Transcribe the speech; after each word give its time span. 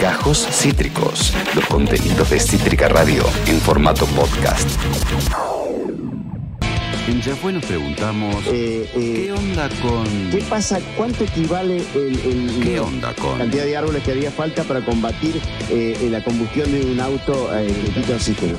Gajos 0.00 0.46
Cítricos, 0.50 1.32
los 1.54 1.64
contenidos 1.66 2.30
de 2.30 2.38
Cítrica 2.40 2.88
Radio 2.88 3.24
en 3.46 3.58
formato 3.60 4.04
podcast. 4.06 4.68
En 7.08 7.20
Ya 7.22 7.34
fue 7.34 7.52
nos 7.52 7.64
preguntamos, 7.64 8.36
Eh, 8.46 8.88
eh, 8.94 9.22
¿qué 9.26 9.32
onda 9.32 9.68
con...? 9.80 10.04
¿Qué 10.30 10.44
pasa? 10.48 10.80
¿Cuánto 10.96 11.24
equivale 11.24 11.82
el, 11.94 12.20
el- 12.20 12.60
¿Qué 12.62 12.78
onda 12.80 13.14
con...? 13.14 13.32
la 13.38 13.44
cantidad 13.44 13.64
de 13.64 13.76
árboles 13.76 14.02
que 14.02 14.10
haría 14.12 14.30
falta 14.30 14.64
para 14.64 14.84
combatir 14.84 15.40
eh, 15.70 16.08
la 16.10 16.22
combustión 16.22 16.70
de 16.70 16.84
un 16.92 17.00
auto 17.00 17.48
eh, 17.56 17.66
que 17.94 18.00
quita 18.02 18.14
oxígeno? 18.14 18.58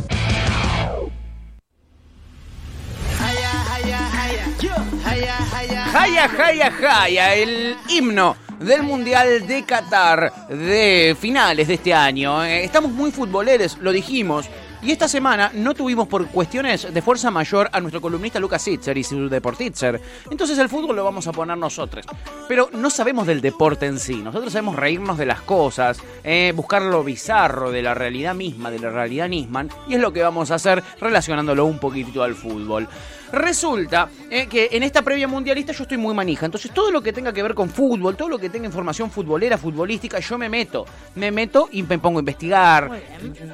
Jaya, 5.91 6.27
jaya, 6.29 6.71
jaya, 6.71 7.33
el 7.35 7.75
himno 7.89 8.35
del 8.59 8.83
Mundial 8.83 9.45
de 9.47 9.63
Qatar 9.63 10.47
de 10.47 11.15
finales 11.19 11.67
de 11.67 11.73
este 11.75 11.93
año. 11.93 12.43
Eh, 12.43 12.63
Estamos 12.63 12.91
muy 12.91 13.11
futboleros, 13.11 13.77
lo 13.79 13.91
dijimos. 13.91 14.49
Y 14.81 14.91
esta 14.91 15.07
semana 15.07 15.49
no 15.53 15.73
tuvimos 15.73 16.09
por 16.09 16.27
cuestiones 16.27 16.93
de 16.93 17.01
fuerza 17.01 17.31
mayor 17.31 17.69
a 17.71 17.79
nuestro 17.79 18.01
columnista 18.01 18.37
Lucas 18.37 18.63
Sitzer 18.63 18.97
y 18.97 19.03
su 19.05 19.29
Deportitzer. 19.29 20.01
Entonces 20.29 20.57
el 20.57 20.67
fútbol 20.67 20.97
lo 20.97 21.05
vamos 21.05 21.25
a 21.25 21.31
poner 21.31 21.57
nosotros. 21.57 22.05
Pero 22.49 22.69
no 22.73 22.89
sabemos 22.89 23.25
del 23.25 23.39
deporte 23.39 23.85
en 23.85 23.97
sí. 23.97 24.15
Nosotros 24.15 24.51
sabemos 24.51 24.75
reírnos 24.75 25.17
de 25.17 25.25
las 25.25 25.41
cosas, 25.41 25.99
eh, 26.21 26.51
buscar 26.53 26.81
lo 26.81 27.01
bizarro 27.01 27.71
de 27.71 27.81
la 27.81 27.93
realidad 27.93 28.35
misma, 28.35 28.71
de 28.71 28.79
la 28.79 28.89
realidad 28.89 29.29
Nisman. 29.29 29.69
Y 29.87 29.95
es 29.95 30.01
lo 30.01 30.11
que 30.11 30.21
vamos 30.21 30.51
a 30.51 30.55
hacer 30.55 30.83
relacionándolo 30.99 31.63
un 31.63 31.79
poquitito 31.79 32.21
al 32.21 32.35
fútbol. 32.35 32.89
Resulta 33.33 34.09
eh, 34.29 34.45
que 34.45 34.69
en 34.73 34.83
esta 34.83 35.01
previa 35.01 35.27
mundialista 35.27 35.73
yo 35.73 35.83
estoy 35.83 35.97
muy 35.97 36.13
manija. 36.13 36.45
Entonces 36.45 36.71
todo 36.71 36.91
lo 36.91 37.01
que 37.01 37.11
tenga 37.11 37.33
que 37.33 37.41
ver 37.41 37.55
con 37.55 37.67
fútbol, 37.67 38.15
todo 38.15 38.29
lo 38.29 38.37
que 38.37 38.47
tenga 38.49 38.67
información 38.67 39.09
futbolera, 39.09 39.57
futbolística, 39.57 40.19
yo 40.19 40.37
me 40.37 40.49
meto. 40.49 40.85
Me 41.15 41.31
meto 41.31 41.67
y 41.71 41.81
me 41.81 41.97
pongo 41.97 42.19
a 42.19 42.21
investigar. 42.21 42.91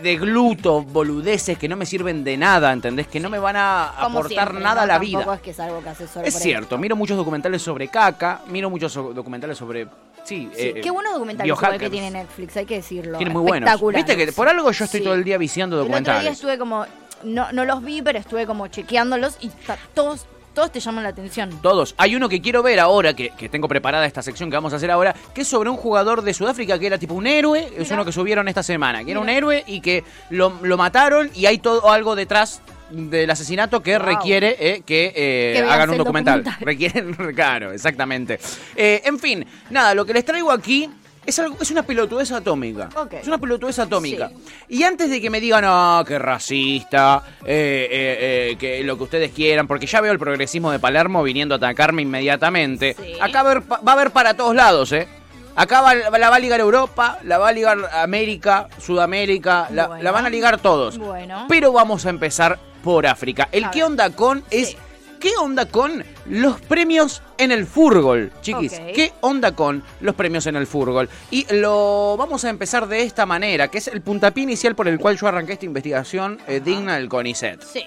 Degluto 0.04 0.82
boludeces 0.84 1.58
que 1.58 1.70
no 1.70 1.78
me 1.78 1.86
sirven 1.86 2.26
de 2.26 2.36
nada, 2.36 2.74
¿entendés? 2.74 3.08
Que 3.08 3.22
no 3.22 3.30
me 3.30 3.40
van 3.40 3.56
a 3.56 3.94
Como 4.04 4.20
aportar 4.20 4.48
siempre, 4.50 4.64
nada 4.64 4.76
¿no? 4.76 4.82
a 4.82 4.86
la 4.86 5.00
vida. 5.00 5.34
es 5.34 5.42
que 5.42 5.52
es 5.52 5.60
algo 5.62 5.82
que 5.82 5.90
haces 5.90 6.10
solo 6.10 6.26
Es 6.26 6.34
por 6.34 6.42
cierto, 6.44 6.78
miro 6.78 6.98
muchos 6.98 7.16
documentales 7.16 7.62
sobre 7.62 7.88
caca, 7.88 8.42
miro 8.50 8.70
muchos 8.70 8.92
so- 8.92 9.14
documentales 9.14 9.58
sobre... 9.58 9.88
Sí. 10.26 10.50
Sí, 10.54 10.62
eh, 10.62 10.82
qué 10.84 10.92
buenos 10.92 11.14
documentales 11.14 11.58
que 11.80 11.90
tiene 11.90 12.12
Netflix, 12.12 12.58
hay 12.58 12.66
que 12.66 12.76
decirlo. 12.76 13.18
Tiene 13.18 13.32
muy 13.34 13.42
buenos. 13.42 13.82
Viste 13.96 14.18
que 14.18 14.32
por 14.34 14.48
algo 14.50 14.70
yo 14.72 14.84
estoy 14.84 15.00
Sí. 15.00 15.04
todo 15.06 15.16
el 15.16 15.24
día 15.24 15.38
viciando 15.38 15.78
El 15.78 15.84
otro 15.84 15.88
día 15.94 16.00
documentales. 16.02 16.34
estuve 16.34 16.58
como, 16.58 16.86
no, 17.24 17.52
no 17.52 17.66
los 17.66 17.84
vi, 17.84 18.02
pero 18.02 18.20
estuve 18.20 18.46
como 18.46 18.68
chequeándolos 18.68 19.38
y 19.42 19.50
todos, 19.94 20.26
todos 20.54 20.72
te 20.72 20.80
llaman 20.80 21.04
la 21.04 21.10
atención. 21.10 21.50
Todos. 21.62 21.96
Hay 21.98 22.16
uno 22.16 22.28
que 22.30 22.42
quiero 22.42 22.64
ver 22.64 22.80
ahora, 22.80 23.14
que, 23.14 23.30
que 23.32 23.50
tengo 23.50 23.68
preparada 23.68 24.06
esta 24.06 24.22
sección 24.22 24.50
que 24.50 24.56
vamos 24.58 24.74
a 24.74 24.78
hacer 24.78 24.92
ahora, 24.92 25.16
que 25.34 25.42
es 25.42 25.48
sobre 25.48 25.70
un 25.70 25.78
jugador 25.78 26.22
de 26.22 26.34
Sudáfrica 26.34 26.78
que 26.80 26.88
era 26.88 26.98
tipo 26.98 27.14
un 27.14 27.28
héroe. 27.28 27.72
Es 27.78 27.92
uno 27.92 28.04
que 28.06 28.12
subieron 28.12 28.48
esta 28.48 28.64
semana. 28.64 29.04
Que 29.04 29.12
era 29.12 29.20
un 29.20 29.30
héroe 29.30 29.64
y 29.68 29.82
que 29.82 30.04
lo, 30.30 30.54
lo 30.62 30.78
mataron 30.78 31.30
y 31.36 31.46
hay 31.46 31.60
todo 31.60 31.90
algo 31.92 32.16
detrás 32.16 32.62
del 32.90 33.30
asesinato 33.30 33.84
que 33.84 33.98
Wow. 34.00 34.08
requiere 34.08 34.56
eh, 34.60 34.82
que, 34.84 35.14
eh, 35.16 35.54
Que 35.58 35.60
hagan 35.62 35.92
un 35.92 35.98
documental. 36.00 36.44
documental. 36.44 36.66
Requieren, 36.66 37.14
claro, 37.36 37.72
exactamente. 37.72 38.40
Eh, 38.76 39.04
en 39.06 39.20
fin, 39.20 39.46
nada, 39.70 39.94
lo 39.94 40.06
que 40.08 40.14
les 40.14 40.26
traigo 40.26 40.52
aquí 40.52 40.90
es, 41.26 41.38
algo, 41.40 41.58
es 41.62 41.70
una 41.72 41.84
pelotudez 41.84 42.32
atómica. 42.32 42.90
Es 43.12 43.28
una 43.28 43.38
pelotudez 43.38 43.78
atómica. 43.80 44.32
Y 44.68 44.84
antes 44.84 45.10
de 45.10 45.22
que 45.22 45.30
me 45.30 45.40
digan, 45.40 45.64
ah, 45.68 46.04
qué 46.08 46.18
racista, 46.20 47.24
eh, 47.46 47.88
eh, 47.92 48.18
eh, 48.52 48.56
que 48.58 48.84
lo 48.84 48.98
que 48.98 49.04
ustedes 49.04 49.32
quieran, 49.32 49.68
porque 49.68 49.86
ya 49.86 50.02
veo 50.02 50.12
el 50.12 50.20
progresismo 50.20 50.72
de 50.72 50.80
Palermo 50.80 51.22
viniendo 51.24 51.56
a 51.56 51.58
atacarme 51.58 52.02
inmediatamente. 52.02 52.96
Sí. 53.00 53.14
Acá 53.22 53.44
va 53.44 53.52
a, 53.86 53.92
haber, 53.94 54.12
para 54.12 54.34
todos 54.36 54.56
lados, 54.56 54.92
¿eh? 54.92 55.08
Acá 55.56 55.82
va- 55.82 55.96
la 55.96 56.30
va 56.30 56.38
a 56.38 56.40
ligar 56.40 56.60
Europa, 56.60 57.20
la 57.24 57.38
va 57.38 57.50
a 57.50 57.52
ligar 57.52 57.78
América, 57.94 58.70
Sudamérica, 58.80 59.68
la, 59.72 59.88
Bueno. 59.88 60.04
la 60.04 60.12
van 60.12 60.26
a 60.26 60.30
ligar 60.30 60.60
todos. 60.60 60.98
Bueno. 60.98 61.46
Pero 61.50 61.72
vamos 61.74 62.06
a 62.06 62.10
empezar 62.10 62.58
por 62.84 63.06
África. 63.06 63.50
El 63.52 63.70
qué 63.70 63.84
onda 63.84 64.10
con 64.12 64.44
es... 64.52 64.70
Sí. 64.70 64.78
¿Qué 65.20 65.32
onda 65.38 65.66
con 65.66 66.04
los 66.28 66.62
premios 66.62 67.22
en 67.38 67.52
el 67.52 67.66
fútbol, 67.68 68.32
chiquis? 68.42 68.72
¿Qué 68.96 69.12
onda 69.20 69.54
con 69.54 69.84
los 70.00 70.16
premios 70.16 70.48
en 70.48 70.56
el 70.56 70.66
fútbol? 70.66 71.10
Y 71.30 71.46
lo 71.54 72.16
vamos 72.18 72.46
a 72.46 72.50
empezar 72.50 72.88
de 72.88 73.04
esta 73.04 73.26
manera, 73.26 73.68
que 73.68 73.80
es 73.80 73.90
el 73.90 74.02
puntapié 74.02 74.44
inicial 74.44 74.76
por 74.76 74.88
el 74.88 74.98
cual 74.98 75.18
yo 75.18 75.28
arranqué 75.28 75.54
esta 75.54 75.66
investigación 75.66 76.40
eh, 76.48 76.62
digna 76.64 76.96
del 76.96 77.10
CONICET. 77.10 77.62
Sí, 77.64 77.84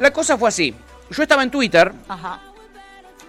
La 0.00 0.12
cosa 0.12 0.36
fue 0.36 0.48
así. 0.48 0.74
Yo 1.10 1.22
estaba 1.22 1.44
en 1.44 1.50
Twitter 1.50 1.92
ajá. 2.08 2.40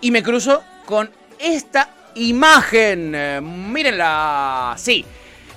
y 0.01 0.09
me 0.09 0.23
cruzo 0.23 0.63
con 0.85 1.11
esta 1.37 1.89
imagen. 2.15 3.13
Eh, 3.13 3.41
mírenla. 3.41 4.73
Sí. 4.77 5.05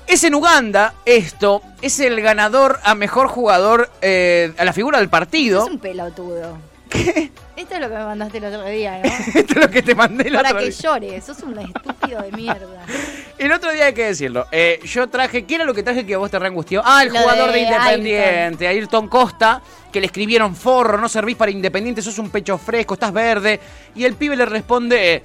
Es 0.07 0.23
en 0.25 0.35
Uganda, 0.35 0.95
esto, 1.07 1.63
es 1.81 2.01
el 2.01 2.21
ganador 2.21 2.79
a 2.85 2.95
mejor 2.95 3.29
jugador, 3.29 3.91
eh, 4.03 4.53
a 4.59 4.65
la 4.65 4.75
figura 4.75 4.99
del 4.99 5.09
partido. 5.09 5.65
Es 5.65 5.71
un 5.71 5.79
pelotudo. 5.79 6.76
¿Qué? 7.05 7.31
Esto 7.57 7.75
es 7.77 7.81
lo 7.81 7.89
que 7.89 7.95
me 7.95 8.05
mandaste 8.05 8.39
el 8.39 8.45
otro 8.45 8.65
día, 8.67 9.01
¿no? 9.03 9.09
Esto 9.35 9.55
es 9.55 9.57
lo 9.57 9.71
que 9.71 9.83
te 9.83 9.95
mandé 9.95 10.29
el 10.29 10.35
Para 10.35 10.51
otro 10.51 10.61
que 10.61 10.71
día. 10.71 10.79
llores, 10.79 11.25
sos 11.25 11.43
un 11.43 11.59
estúpido 11.59 12.23
de 12.23 12.33
mierda. 12.33 12.85
El 13.39 13.53
otro 13.53 13.71
día 13.71 13.85
hay 13.87 13.93
que 13.93 14.07
decirlo. 14.07 14.47
eh, 14.51 14.81
yo 14.85 15.09
traje, 15.09 15.45
¿qué 15.45 15.57
era 15.57 15.65
lo 15.67 15.75
que 15.75 15.83
traje 15.83 16.07
que 16.07 16.15
a 16.15 16.19
vos 16.19 16.31
te 16.31 16.39
reangustió? 16.39 16.81
Ah, 16.83 17.03
el 17.03 17.13
Lo 17.13 17.19
jugador 17.21 17.49
de, 17.53 17.59
de 17.59 17.61
Independiente, 17.67 18.67
Ayrton 18.67 19.09
Costa, 19.09 19.61
que 19.93 20.01
le 20.01 20.07
escribieron 20.07 20.57
forro, 20.57 20.97
no 20.97 21.07
servís 21.07 21.37
para 21.37 21.51
Independiente, 21.51 22.01
sos 22.01 22.19
un 22.19 22.31
pecho 22.31 22.57
fresco, 22.57 22.95
estás 22.95 23.13
verde. 23.13 23.61
Y 23.95 24.05
el 24.07 24.15
pibe 24.15 24.37
le 24.37 24.47
responde, 24.47 25.23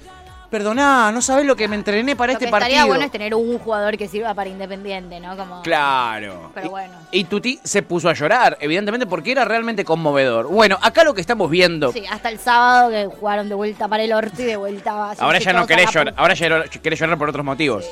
perdoná, 0.52 1.10
no 1.10 1.20
sabés 1.20 1.44
lo 1.46 1.56
que 1.56 1.66
me 1.66 1.74
entrené 1.74 2.14
para 2.14 2.32
Lo 2.32 2.38
este 2.38 2.44
que 2.44 2.50
estaría 2.54 2.76
partido. 2.76 2.86
bueno 2.86 3.04
es 3.04 3.10
tener 3.10 3.34
un 3.34 3.58
jugador 3.58 3.96
que 3.98 4.06
sirva 4.06 4.34
para 4.34 4.50
Independiente, 4.50 5.18
¿no? 5.18 5.36
Como... 5.36 5.62
Claro. 5.62 6.52
Pero 6.54 6.66
Y- 6.66 6.70
bueno. 6.70 6.94
Y, 7.10 7.24
Tuti 7.24 7.58
se 7.64 7.82
puso 7.82 8.08
a 8.08 8.12
llorar, 8.12 8.56
evidentemente, 8.60 9.06
porque 9.06 9.32
era 9.32 9.44
realmente 9.44 9.84
conmovedor. 9.84 10.46
Bueno, 10.48 10.78
acá 10.82 11.02
lo 11.02 11.14
que 11.14 11.20
estamos 11.22 11.50
viendo. 11.50 11.90
Sí, 11.92 12.04
hasta 12.08 12.28
el 12.28 12.38
sábado 12.38 12.90
que 12.90 13.06
jugaron 13.18 13.48
de 13.48 13.54
vuelta 13.56 13.88
para 13.88 14.02
el 14.04 14.12
orto 14.12 14.42
y 14.42 14.44
de 14.44 14.56
vuelta 14.56 14.92
a 14.92 15.12
Ahora 15.18 15.38
ya 15.40 15.52
no 15.52 15.66
querés 15.66 15.90
llorar, 15.90 16.14
ahora 16.16 16.34
ya 16.34 16.48
no- 16.48 16.64
querés 16.82 17.00
llorar 17.00 17.18
por 17.18 17.30
otros 17.30 17.44
motivos. 17.44 17.84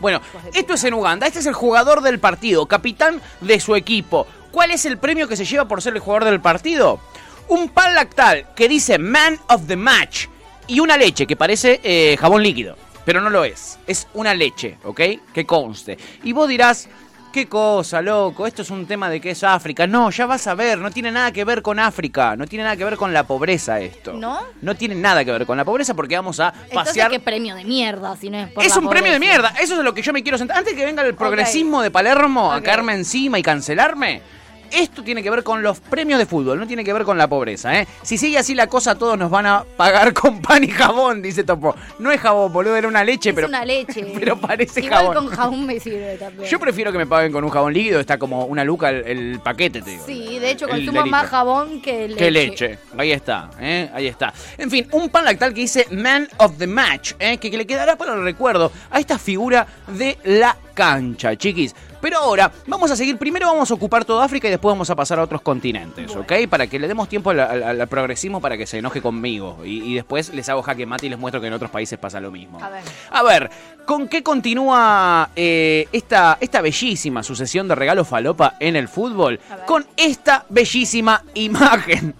Bueno, 0.00 0.20
esto 0.52 0.74
es 0.74 0.84
en 0.84 0.94
Uganda. 0.94 1.26
Este 1.26 1.38
es 1.38 1.46
el 1.46 1.54
jugador 1.54 2.02
del 2.02 2.18
partido, 2.20 2.66
capitán 2.66 3.20
de 3.40 3.58
su 3.58 3.74
equipo. 3.74 4.26
¿Cuál 4.52 4.70
es 4.70 4.84
el 4.84 4.98
premio 4.98 5.26
que 5.26 5.36
se 5.36 5.44
lleva 5.44 5.66
por 5.66 5.80
ser 5.82 5.94
el 5.94 6.00
jugador 6.00 6.24
del 6.26 6.40
partido? 6.40 7.00
Un 7.48 7.70
pan 7.70 7.94
lactal 7.94 8.46
que 8.54 8.68
dice 8.68 8.98
Man 8.98 9.38
of 9.48 9.62
the 9.66 9.76
Match 9.76 10.26
y 10.66 10.80
una 10.80 10.96
leche 10.96 11.26
que 11.26 11.36
parece 11.36 11.80
eh, 11.82 12.16
jabón 12.18 12.42
líquido, 12.42 12.76
pero 13.04 13.20
no 13.20 13.30
lo 13.30 13.44
es. 13.44 13.78
Es 13.86 14.08
una 14.14 14.34
leche, 14.34 14.78
¿ok? 14.84 15.00
Que 15.32 15.44
conste. 15.46 15.98
Y 16.22 16.32
vos 16.32 16.48
dirás, 16.48 16.88
qué 17.34 17.48
cosa, 17.48 18.00
loco, 18.00 18.46
esto 18.46 18.62
es 18.62 18.70
un 18.70 18.86
tema 18.86 19.10
de 19.10 19.20
que 19.20 19.30
es 19.30 19.42
África. 19.42 19.88
No, 19.88 20.10
ya 20.10 20.24
vas 20.24 20.46
a 20.46 20.54
ver, 20.54 20.78
no 20.78 20.92
tiene 20.92 21.10
nada 21.10 21.32
que 21.32 21.44
ver 21.44 21.62
con 21.62 21.80
África, 21.80 22.36
no 22.36 22.46
tiene 22.46 22.62
nada 22.62 22.76
que 22.76 22.84
ver 22.84 22.96
con 22.96 23.12
la 23.12 23.26
pobreza 23.26 23.80
esto. 23.80 24.12
¿No? 24.12 24.40
No 24.62 24.76
tiene 24.76 24.94
nada 24.94 25.24
que 25.24 25.32
ver 25.32 25.44
con 25.44 25.56
la 25.56 25.64
pobreza 25.64 25.94
porque 25.94 26.14
vamos 26.14 26.38
a 26.38 26.50
Entonces, 26.50 26.74
pasear 26.74 27.10
¿qué 27.10 27.18
premio 27.18 27.56
de 27.56 27.64
mierda 27.64 28.16
si 28.16 28.30
no 28.30 28.38
es 28.38 28.50
por 28.50 28.64
es 28.64 28.70
la 28.70 28.78
un 28.78 28.88
premio 28.88 29.12
de 29.12 29.18
mierda. 29.18 29.52
Eso 29.60 29.76
es 29.76 29.84
lo 29.84 29.92
que 29.92 30.02
yo 30.02 30.12
me 30.12 30.22
quiero 30.22 30.38
sentar. 30.38 30.58
Antes 30.58 30.74
que 30.74 30.84
venga 30.84 31.02
el 31.02 31.14
progresismo 31.14 31.82
de 31.82 31.90
Palermo 31.90 32.52
a 32.52 32.62
caerme 32.62 32.94
encima 32.94 33.36
y 33.38 33.42
cancelarme. 33.42 34.22
Esto 34.70 35.02
tiene 35.02 35.22
que 35.22 35.30
ver 35.30 35.42
con 35.42 35.62
los 35.62 35.80
premios 35.80 36.18
de 36.18 36.26
fútbol, 36.26 36.58
no 36.58 36.66
tiene 36.66 36.84
que 36.84 36.92
ver 36.92 37.04
con 37.04 37.16
la 37.18 37.28
pobreza, 37.28 37.78
¿eh? 37.80 37.86
Si 38.02 38.18
sigue 38.18 38.38
así 38.38 38.54
la 38.54 38.66
cosa, 38.66 38.94
todos 38.96 39.16
nos 39.18 39.30
van 39.30 39.46
a 39.46 39.64
pagar 39.76 40.12
con 40.14 40.40
pan 40.40 40.64
y 40.64 40.68
jabón, 40.68 41.22
dice 41.22 41.44
Topo. 41.44 41.74
No 41.98 42.10
es 42.10 42.20
jabón, 42.20 42.52
boludo, 42.52 42.76
era 42.76 42.88
una 42.88 43.04
leche, 43.04 43.30
Es 43.30 43.34
pero. 43.34 43.48
una 43.48 43.64
leche. 43.64 44.12
pero 44.18 44.38
parece 44.38 44.80
Igual 44.80 45.06
jabón. 45.06 45.14
con 45.14 45.26
jabón 45.36 45.66
me 45.66 45.80
sirve 45.80 46.16
también. 46.18 46.48
Yo 46.50 46.58
prefiero 46.58 46.92
que 46.92 46.98
me 46.98 47.06
paguen 47.06 47.32
con 47.32 47.44
un 47.44 47.50
jabón 47.50 47.72
líquido, 47.72 48.00
está 48.00 48.18
como 48.18 48.44
una 48.46 48.64
luca 48.64 48.90
el, 48.90 49.04
el 49.06 49.40
paquete, 49.40 49.82
te 49.82 49.90
digo. 49.90 50.04
Sí, 50.06 50.38
de 50.38 50.50
hecho 50.50 50.66
El 50.66 50.84
consumo 50.86 51.06
más 51.06 51.26
jabón 51.28 51.80
que 51.80 52.08
leche. 52.08 52.18
Qué 52.18 52.30
leche. 52.30 52.78
Ahí 52.98 53.12
está, 53.12 53.50
¿eh? 53.60 53.90
Ahí 53.94 54.06
está. 54.06 54.32
En 54.58 54.70
fin, 54.70 54.86
un 54.92 55.08
pan 55.08 55.24
lactal 55.24 55.52
que 55.54 55.60
dice 55.60 55.86
Man 55.90 56.28
of 56.38 56.58
the 56.58 56.66
Match, 56.66 57.12
¿eh? 57.18 57.38
que, 57.38 57.50
que 57.50 57.56
le 57.56 57.66
quedará 57.66 57.96
para 57.96 58.14
el 58.14 58.22
recuerdo 58.24 58.72
a 58.90 58.98
esta 59.00 59.18
figura 59.18 59.66
de 59.88 60.18
la 60.24 60.56
cancha, 60.74 61.36
chiquis. 61.36 61.74
Pero 62.04 62.18
ahora 62.18 62.52
vamos 62.66 62.90
a 62.90 62.96
seguir, 62.96 63.16
primero 63.16 63.46
vamos 63.46 63.70
a 63.70 63.74
ocupar 63.74 64.04
toda 64.04 64.26
África 64.26 64.46
y 64.46 64.50
después 64.50 64.74
vamos 64.74 64.90
a 64.90 64.94
pasar 64.94 65.18
a 65.18 65.22
otros 65.22 65.40
continentes, 65.40 66.14
¿ok? 66.14 66.32
Para 66.50 66.66
que 66.66 66.78
le 66.78 66.86
demos 66.86 67.08
tiempo 67.08 67.30
al, 67.30 67.40
al- 67.40 67.80
al 67.80 67.88
progresismo 67.88 68.42
para 68.42 68.58
que 68.58 68.66
se 68.66 68.76
enoje 68.76 69.00
conmigo. 69.00 69.60
Y, 69.64 69.82
y 69.90 69.94
después 69.94 70.28
les 70.34 70.46
hago 70.50 70.60
jaque 70.62 70.84
mate 70.84 71.06
y 71.06 71.08
les 71.08 71.18
muestro 71.18 71.40
que 71.40 71.46
en 71.46 71.54
otros 71.54 71.70
países 71.70 71.98
pasa 71.98 72.20
lo 72.20 72.30
mismo. 72.30 72.62
A 72.62 72.68
ver. 72.68 72.82
A 73.10 73.22
ver, 73.22 73.50
¿con 73.86 74.06
qué 74.08 74.22
continúa 74.22 75.30
eh, 75.34 75.88
esta, 75.92 76.36
esta 76.42 76.60
bellísima 76.60 77.22
sucesión 77.22 77.68
de 77.68 77.74
regalos 77.74 78.06
falopa 78.06 78.56
en 78.60 78.76
el 78.76 78.86
fútbol? 78.88 79.40
Con 79.64 79.86
esta 79.96 80.44
bellísima 80.50 81.24
imagen. 81.32 82.14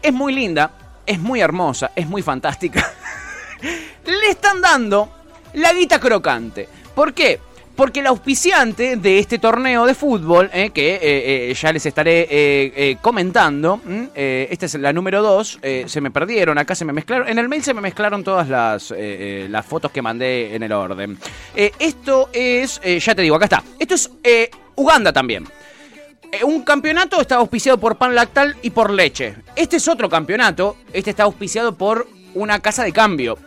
Es 0.00 0.12
muy 0.12 0.32
linda, 0.32 0.70
es 1.04 1.18
muy 1.18 1.40
hermosa, 1.40 1.90
es 1.96 2.06
muy 2.06 2.22
fantástica. 2.22 2.88
Le 4.04 4.30
están 4.30 4.60
dando 4.60 5.08
la 5.54 5.72
guita 5.72 5.98
crocante. 5.98 6.68
¿Por 6.94 7.12
qué? 7.12 7.40
Porque 7.82 7.98
el 7.98 8.06
auspiciante 8.06 8.94
de 8.94 9.18
este 9.18 9.40
torneo 9.40 9.86
de 9.86 9.96
fútbol, 9.96 10.48
eh, 10.52 10.70
que 10.70 10.94
eh, 10.94 11.50
eh, 11.50 11.54
ya 11.54 11.72
les 11.72 11.84
estaré 11.84 12.96
comentando, 13.00 13.80
¿m? 13.84 14.08
Eh, 14.14 14.46
esta 14.52 14.66
es 14.66 14.76
la 14.76 14.92
número 14.92 15.20
2, 15.20 15.58
se 15.86 16.00
me 16.00 16.12
perdieron, 16.12 16.58
acá 16.58 16.76
se 16.76 16.84
me 16.84 16.92
mezclaron, 16.92 17.28
en 17.28 17.40
el 17.40 17.48
mail 17.48 17.64
se 17.64 17.74
me 17.74 17.80
mezclaron 17.80 18.22
todas 18.22 18.48
las, 18.48 18.94
las 18.96 19.66
fotos 19.66 19.90
que 19.90 20.00
mandé 20.00 20.54
en 20.54 20.62
el 20.62 20.70
orden. 20.70 21.18
Esto 21.56 22.30
es, 22.32 22.80
ya 23.04 23.16
te 23.16 23.22
digo, 23.22 23.34
acá 23.34 23.46
está, 23.46 23.64
esto 23.80 23.96
es 23.96 24.08
Uganda 24.76 25.12
también. 25.12 25.48
Un 26.44 26.62
campeonato 26.62 27.20
está 27.20 27.34
auspiciado 27.34 27.78
por 27.78 27.96
pan 27.96 28.14
lactal 28.14 28.54
y 28.62 28.70
por 28.70 28.92
leche. 28.92 29.34
Este 29.56 29.78
es 29.78 29.88
otro 29.88 30.08
campeonato. 30.08 30.76
Este 30.92 31.10
está 31.10 31.24
auspiciado 31.24 31.74
por 31.74 32.06
una 32.34 32.60
casa 32.60 32.84
de 32.84 32.92
cambio. 32.92 33.38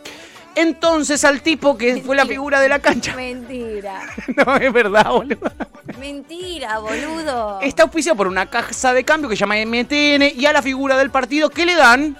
Entonces 0.56 1.24
al 1.26 1.42
tipo 1.42 1.78
que 1.78 2.02
fue 2.02 2.16
la 2.16 2.26
figura 2.26 2.60
de 2.62 2.70
la 2.70 2.80
cancha. 2.80 3.16
Mentira. 3.16 4.02
No, 4.36 4.56
es 4.58 4.72
verdad, 4.74 5.12
boludo. 5.12 5.52
Mentira, 6.00 6.80
boludo. 6.80 7.60
Está 7.62 7.84
auspiciado 7.84 8.16
por 8.18 8.28
una 8.28 8.50
casa 8.50 8.94
de 8.94 9.04
cambio 9.04 9.30
que 9.30 9.36
se 9.36 9.42
llama 9.42 9.56
MTN 9.56 10.38
y 10.40 10.46
a 10.46 10.54
la 10.54 10.62
figura 10.62 10.98
del 10.98 11.10
partido 11.10 11.50
que 11.50 11.66
le 11.66 11.76
dan 11.76 12.18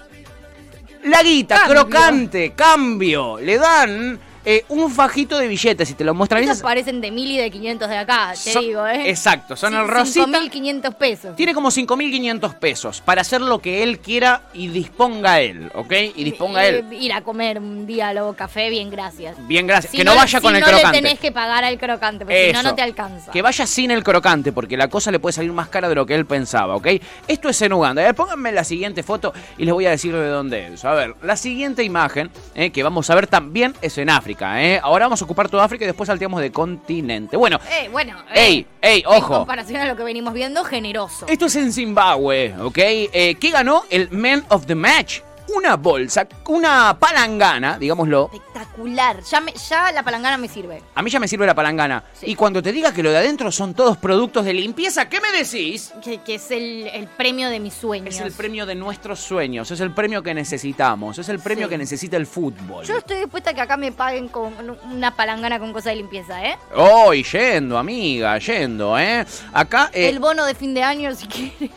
la 1.04 1.22
guita, 1.22 1.56
Cambio. 1.60 1.74
crocante, 1.82 2.52
cambio. 2.54 3.38
Le 3.38 3.58
dan 3.58 4.18
eh, 4.46 4.64
un 4.68 4.90
fajito 4.90 5.36
de 5.38 5.48
billetes 5.48 5.90
y 5.90 5.94
te 5.94 6.04
lo 6.04 6.14
muestran. 6.14 6.42
Estos 6.42 6.62
parecen 6.62 7.00
de 7.02 7.10
mil 7.10 7.30
y 7.30 7.36
de 7.36 7.50
500 7.50 7.88
de 7.88 7.96
acá, 7.98 8.32
te 8.32 8.52
son- 8.52 8.62
digo, 8.64 8.86
¿eh? 8.86 9.10
Exacto, 9.10 9.56
son 9.56 9.72
Sí, 9.72 9.78
el 9.78 9.88
rosita. 9.88 10.24
5.500 10.26 10.94
pesos. 10.94 11.36
Tiene 11.36 11.52
como 11.52 11.70
5.500 11.70 12.54
pesos 12.54 13.00
para 13.00 13.20
hacer 13.22 13.40
lo 13.40 13.58
que 13.60 13.82
él 13.82 13.98
quiera 13.98 14.42
y 14.54 14.68
disponga 14.68 15.40
él, 15.40 15.70
¿ok? 15.74 15.92
Y 16.14 16.24
disponga 16.24 16.64
Eh, 16.64 16.78
él. 16.78 16.92
Ir 16.92 17.12
a 17.12 17.22
comer 17.22 17.58
un 17.58 17.86
día 17.86 18.12
luego 18.12 18.34
café, 18.34 18.70
bien, 18.70 18.88
gracias. 18.90 19.36
Bien, 19.48 19.66
gracias. 19.66 19.90
Si 19.90 19.98
que 19.98 20.04
no, 20.04 20.14
vaya 20.14 20.38
si 20.38 20.42
con 20.44 20.54
el 20.54 20.60
no 20.60 20.66
crocante. 20.68 20.96
le 20.96 21.02
tenés 21.02 21.18
que 21.18 21.32
pagar 21.32 21.64
al 21.64 21.76
crocante, 21.78 22.24
porque 22.24 22.46
si 22.48 22.52
no, 22.52 22.62
no 22.62 22.74
te 22.74 22.82
alcanza. 22.82 23.32
Que 23.32 23.42
vaya 23.42 23.66
sin 23.66 23.90
el 23.90 24.04
crocante, 24.04 24.52
porque 24.52 24.76
la 24.76 24.88
cosa 24.88 25.10
le 25.10 25.18
puede 25.18 25.32
salir 25.32 25.52
más 25.52 25.68
cara 25.68 25.88
de 25.88 25.94
lo 25.96 26.06
que 26.06 26.14
él 26.14 26.24
pensaba, 26.24 26.76
¿ok? 26.76 26.86
Esto 27.26 27.48
es 27.48 27.60
en 27.62 27.72
Uganda. 27.72 28.02
A 28.02 28.04
ver, 28.06 28.14
pónganme 28.14 28.52
la 28.52 28.62
siguiente 28.64 29.02
foto 29.02 29.32
y 29.58 29.64
les 29.64 29.74
voy 29.74 29.86
a 29.86 29.90
decir 29.90 30.12
de 30.14 30.28
dónde 30.28 30.68
es. 30.74 30.84
A 30.84 30.92
ver, 30.92 31.14
la 31.22 31.36
siguiente 31.36 31.82
imagen 31.82 32.30
eh, 32.54 32.70
que 32.70 32.82
vamos 32.82 33.10
a 33.10 33.14
ver 33.14 33.26
también 33.26 33.74
es 33.82 33.98
en 33.98 34.10
África, 34.10 34.35
¿eh? 34.40 34.80
Ahora 34.82 35.06
vamos 35.06 35.20
a 35.20 35.24
ocupar 35.24 35.48
toda 35.48 35.64
África 35.64 35.84
y 35.84 35.86
después 35.86 36.06
salteamos 36.06 36.40
de 36.40 36.52
continente. 36.52 37.36
Bueno, 37.36 37.58
Eh, 37.70 37.88
bueno. 37.90 38.18
eh, 38.34 38.46
ey, 38.46 38.66
ey, 38.80 39.00
En 39.00 39.06
ojo. 39.06 39.38
comparación 39.38 39.80
a 39.80 39.86
lo 39.86 39.96
que 39.96 40.02
venimos 40.04 40.34
viendo, 40.34 40.64
generoso. 40.64 41.26
Esto 41.28 41.46
es 41.46 41.56
en 41.56 41.72
Zimbabue, 41.72 42.54
¿ok? 42.60 42.78
Eh, 42.78 43.36
¿Qué 43.40 43.50
ganó 43.50 43.82
el 43.90 44.10
Man 44.10 44.44
of 44.48 44.66
the 44.66 44.74
Match? 44.74 45.20
Una 45.54 45.76
bolsa, 45.76 46.26
una 46.48 46.96
palangana, 46.98 47.78
digámoslo. 47.78 48.30
Espectacular. 48.32 49.22
Ya, 49.22 49.40
me- 49.40 49.52
ya 49.52 49.92
la 49.92 50.02
palangana 50.02 50.36
me 50.38 50.48
sirve. 50.48 50.82
A 50.94 51.02
mí 51.02 51.10
ya 51.10 51.20
me 51.20 51.28
sirve 51.28 51.46
la 51.46 51.54
palangana. 51.54 52.02
Sí. 52.14 52.26
Y 52.30 52.34
cuando 52.34 52.62
te 52.62 52.72
diga 52.72 52.92
que 52.92 53.02
lo 53.02 53.10
de 53.10 53.18
adentro 53.18 53.50
son 53.52 53.72
todos 53.74 53.96
productos 53.96 54.44
de 54.44 54.52
limpieza, 54.52 55.08
¿qué 55.08 55.20
me 55.20 55.30
decís? 55.32 55.92
Que, 56.02 56.18
que 56.18 56.34
es 56.36 56.50
el, 56.50 56.88
el 56.92 57.06
premio 57.06 57.48
de 57.48 57.60
mis 57.60 57.74
sueños. 57.74 58.14
Es 58.14 58.20
el 58.20 58.32
premio 58.32 58.66
de 58.66 58.74
nuestros 58.74 59.20
sueños, 59.20 59.70
es 59.70 59.80
el 59.80 59.92
premio 59.92 60.22
que 60.22 60.34
necesitamos, 60.34 61.18
es 61.18 61.28
el 61.28 61.38
premio 61.38 61.66
Sí. 61.66 61.70
que 61.70 61.78
necesita 61.78 62.16
el 62.16 62.26
fútbol. 62.26 62.84
Yo 62.84 62.98
estoy 62.98 63.18
dispuesta 63.18 63.50
a 63.50 63.54
que 63.54 63.60
acá 63.60 63.76
me 63.76 63.92
paguen 63.92 64.28
con 64.28 64.52
una 64.90 65.14
palangana 65.14 65.58
con 65.58 65.72
cosas 65.72 65.92
de 65.92 65.96
limpieza, 65.96 66.44
¿eh? 66.44 66.58
Oh, 66.74 67.14
y 67.14 67.22
yendo, 67.22 67.78
amiga, 67.78 68.36
yendo, 68.38 68.98
¿eh? 68.98 69.24
Acá, 69.52 69.90
eh, 69.92 70.08
El 70.08 70.18
bono 70.18 70.44
de 70.44 70.54
fin 70.54 70.74
de 70.74 70.82
año, 70.82 71.14
si 71.14 71.26
quieren. 71.26 71.70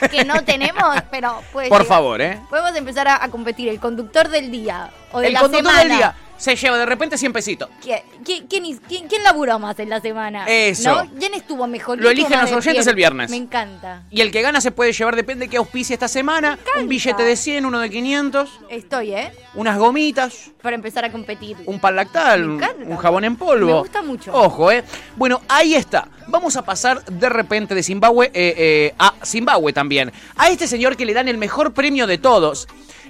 Que, 0.00 0.08
que 0.08 0.24
no 0.24 0.44
tenemos, 0.44 0.96
pero 1.10 1.42
puede 1.52 1.68
por 1.68 1.84
favor, 1.84 2.20
¿eh? 2.20 2.40
Podemos 2.50 2.74
empezar 2.76 3.08
a, 3.08 3.22
a 3.24 3.28
competir. 3.28 3.68
El 3.68 3.80
conductor 3.80 4.28
del 4.28 4.50
día 4.50 4.90
o 5.12 5.20
de 5.20 5.28
El 5.28 5.32
la 5.34 5.40
conductor 5.40 5.70
semana. 5.72 5.88
del 5.88 5.96
día 5.98 6.14
se 6.36 6.56
lleva 6.56 6.78
de 6.78 6.86
repente 6.86 7.16
100 7.16 7.32
pesitos. 7.32 7.68
¿Quién, 7.80 8.00
quién, 8.48 8.78
quién 9.08 9.22
laburó 9.22 9.58
más 9.58 9.78
en 9.78 9.88
la 9.88 10.00
semana? 10.00 10.44
Eso. 10.46 11.04
¿No? 11.04 11.10
¿Quién 11.18 11.34
estuvo 11.34 11.66
mejor? 11.66 11.98
Lo 11.98 12.04
¿Quién 12.08 12.18
eligen 12.26 12.40
los 12.40 12.52
oyentes 12.52 12.86
el 12.86 12.94
viernes. 12.94 13.30
Me 13.30 13.36
encanta. 13.36 14.02
Y 14.10 14.20
el 14.20 14.30
que 14.30 14.42
gana 14.42 14.60
se 14.60 14.70
puede 14.70 14.92
llevar, 14.92 15.16
depende 15.16 15.46
de 15.46 15.50
qué 15.50 15.56
auspicia 15.56 15.94
esta 15.94 16.08
semana, 16.08 16.58
un 16.80 16.88
billete 16.88 17.22
de 17.22 17.36
100, 17.36 17.64
uno 17.66 17.78
de 17.80 17.90
500, 17.90 18.60
Estoy, 18.68 19.12
¿eh? 19.14 19.32
unas 19.54 19.78
gomitas, 19.78 20.50
Para 20.62 20.76
empezar 20.76 21.04
a 21.04 21.12
competir. 21.12 21.56
un 21.66 21.78
pan 21.80 21.96
lactal, 21.96 22.40
Me 22.40 22.46
un, 22.46 22.54
encanta. 22.62 22.84
un 22.86 22.96
jabón 22.96 23.24
en 23.24 23.36
polvo. 23.36 23.66
Me 23.66 23.78
gusta 23.80 24.02
mucho. 24.02 24.32
Ojo, 24.32 24.70
¿eh? 24.70 24.84
Bueno, 25.16 25.42
ahí 25.48 25.74
está. 25.74 26.08
Vamos 26.26 26.56
a 26.56 26.64
pasar 26.64 27.04
de 27.04 27.28
repente 27.28 27.74
de 27.74 27.82
Zimbabue 27.82 28.26
eh, 28.34 28.54
eh, 28.56 28.94
a 28.98 29.14
Zimbabue 29.24 29.72
también. 29.72 30.10
A 30.36 30.48
este 30.48 30.66
señor 30.66 30.96
que 30.96 31.04
le 31.04 31.12
dan 31.14 31.28
el 31.28 31.36
mejor 31.38 31.72
premio 31.74 32.06
de 32.06 32.18
todos. 32.18 32.66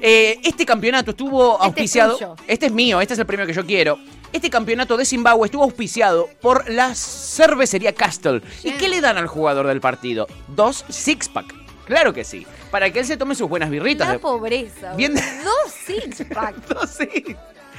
Eh, 0.07 0.39
este 0.45 0.67
campeonato 0.67 1.13
estuvo 1.13 1.55
Este 1.55 1.63
es 1.85 1.97
auspiciado. 1.97 2.37
Este 2.47 2.67
es 2.67 2.73
mío, 2.73 3.01
este 3.01 3.15
es 3.15 3.21
el 3.21 3.25
premio 3.25 3.47
que 3.47 3.55
yo 3.55 3.65
quiero. 3.65 3.99
Este 4.35 4.51
campeonato 4.51 4.99
de 4.99 5.07
Zimbabue 5.07 5.47
estuvo 5.47 5.63
auspiciado 5.63 6.29
por 6.43 6.69
la 6.69 6.95
cervecería 6.95 7.95
Castle. 7.95 8.43
¿Y 8.63 8.73
qué 8.73 8.89
le 8.91 9.01
dan 9.01 9.17
al 9.17 9.29
jugador 9.29 9.67
del 9.67 9.81
partido? 9.81 10.27
Dos 10.49 10.85
six-pack. 10.91 11.55
Claro 11.87 12.13
que 12.13 12.23
sí. 12.25 12.47
Para 12.71 12.91
que 12.91 12.99
él 12.99 13.07
se 13.07 13.17
tome 13.17 13.35
sus 13.35 13.49
buenas 13.49 13.71
birritas. 13.71 14.07
La 14.09 14.19
pobreza. 14.19 14.93
Bien-. 14.95 15.15
Dos 15.15 15.73
six 15.87 16.23
pack. 16.35 16.55
Dos 16.69 16.91
six. 16.91 17.35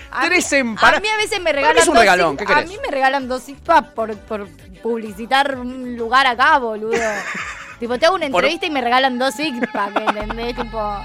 A 0.10 0.26
Tres 0.26 0.52
mí-. 0.52 0.76
A 0.82 1.00
mí 1.00 1.08
a 1.08 1.18
veces 1.18 1.40
me 1.42 1.52
regalan 1.52 1.78
es 1.78 1.88
un 1.88 1.94
dos 1.94 2.02
regalón, 2.02 2.38
¿qué 2.38 2.46
A 2.52 2.62
mí 2.64 2.76
me 2.82 2.90
regalan 2.90 3.28
dos 3.28 3.44
six 3.44 3.60
pack 3.62 3.94
por, 3.94 4.18
por 4.18 4.48
publicitar 4.82 5.60
un 5.60 5.96
lugar 5.96 6.26
acá, 6.26 6.58
boludo. 6.58 6.98
tipo, 7.80 8.00
te 8.00 8.08
hago 8.08 8.16
una 8.16 8.30
Por- 8.30 8.44
entrevista 8.46 8.66
y 8.66 8.72
me 8.72 8.82
regalan 8.82 9.20
dos 9.20 9.36
six 9.36 9.60
pack, 9.74 9.96
¿entendés? 10.00 10.56
Tipo, 10.56 11.02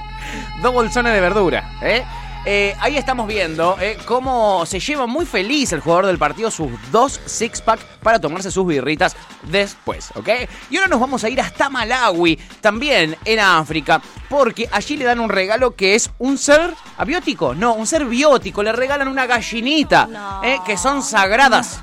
dos 0.62 0.72
bolsones 0.72 1.12
de 1.12 1.20
verdura. 1.20 1.72
¿eh? 1.82 2.04
Eh, 2.46 2.74
ahí 2.80 2.96
estamos 2.96 3.26
viendo 3.26 3.76
eh, 3.82 3.98
cómo 4.06 4.64
se 4.64 4.80
lleva 4.80 5.06
muy 5.06 5.26
feliz 5.26 5.72
el 5.74 5.80
jugador 5.80 6.06
del 6.06 6.16
partido 6.16 6.50
sus 6.50 6.70
dos 6.90 7.20
six-pack 7.26 7.78
para 8.02 8.18
tomarse 8.18 8.50
sus 8.50 8.66
birritas 8.66 9.14
después, 9.42 10.10
¿ok? 10.14 10.26
Y 10.70 10.76
ahora 10.78 10.88
nos 10.88 11.00
vamos 11.00 11.22
a 11.22 11.28
ir 11.28 11.38
hasta 11.38 11.68
Malawi, 11.68 12.38
también 12.62 13.14
en 13.26 13.40
África, 13.40 14.00
porque 14.30 14.66
allí 14.72 14.96
le 14.96 15.04
dan 15.04 15.20
un 15.20 15.28
regalo 15.28 15.76
que 15.76 15.94
es 15.94 16.10
un 16.18 16.38
ser 16.38 16.72
abiótico, 16.96 17.54
no, 17.54 17.74
un 17.74 17.86
ser 17.86 18.06
biótico, 18.06 18.62
le 18.62 18.72
regalan 18.72 19.08
una 19.08 19.26
gallinita, 19.26 20.06
No. 20.06 20.42
eh, 20.42 20.60
que 20.64 20.78
son 20.78 21.02
sagradas. 21.02 21.80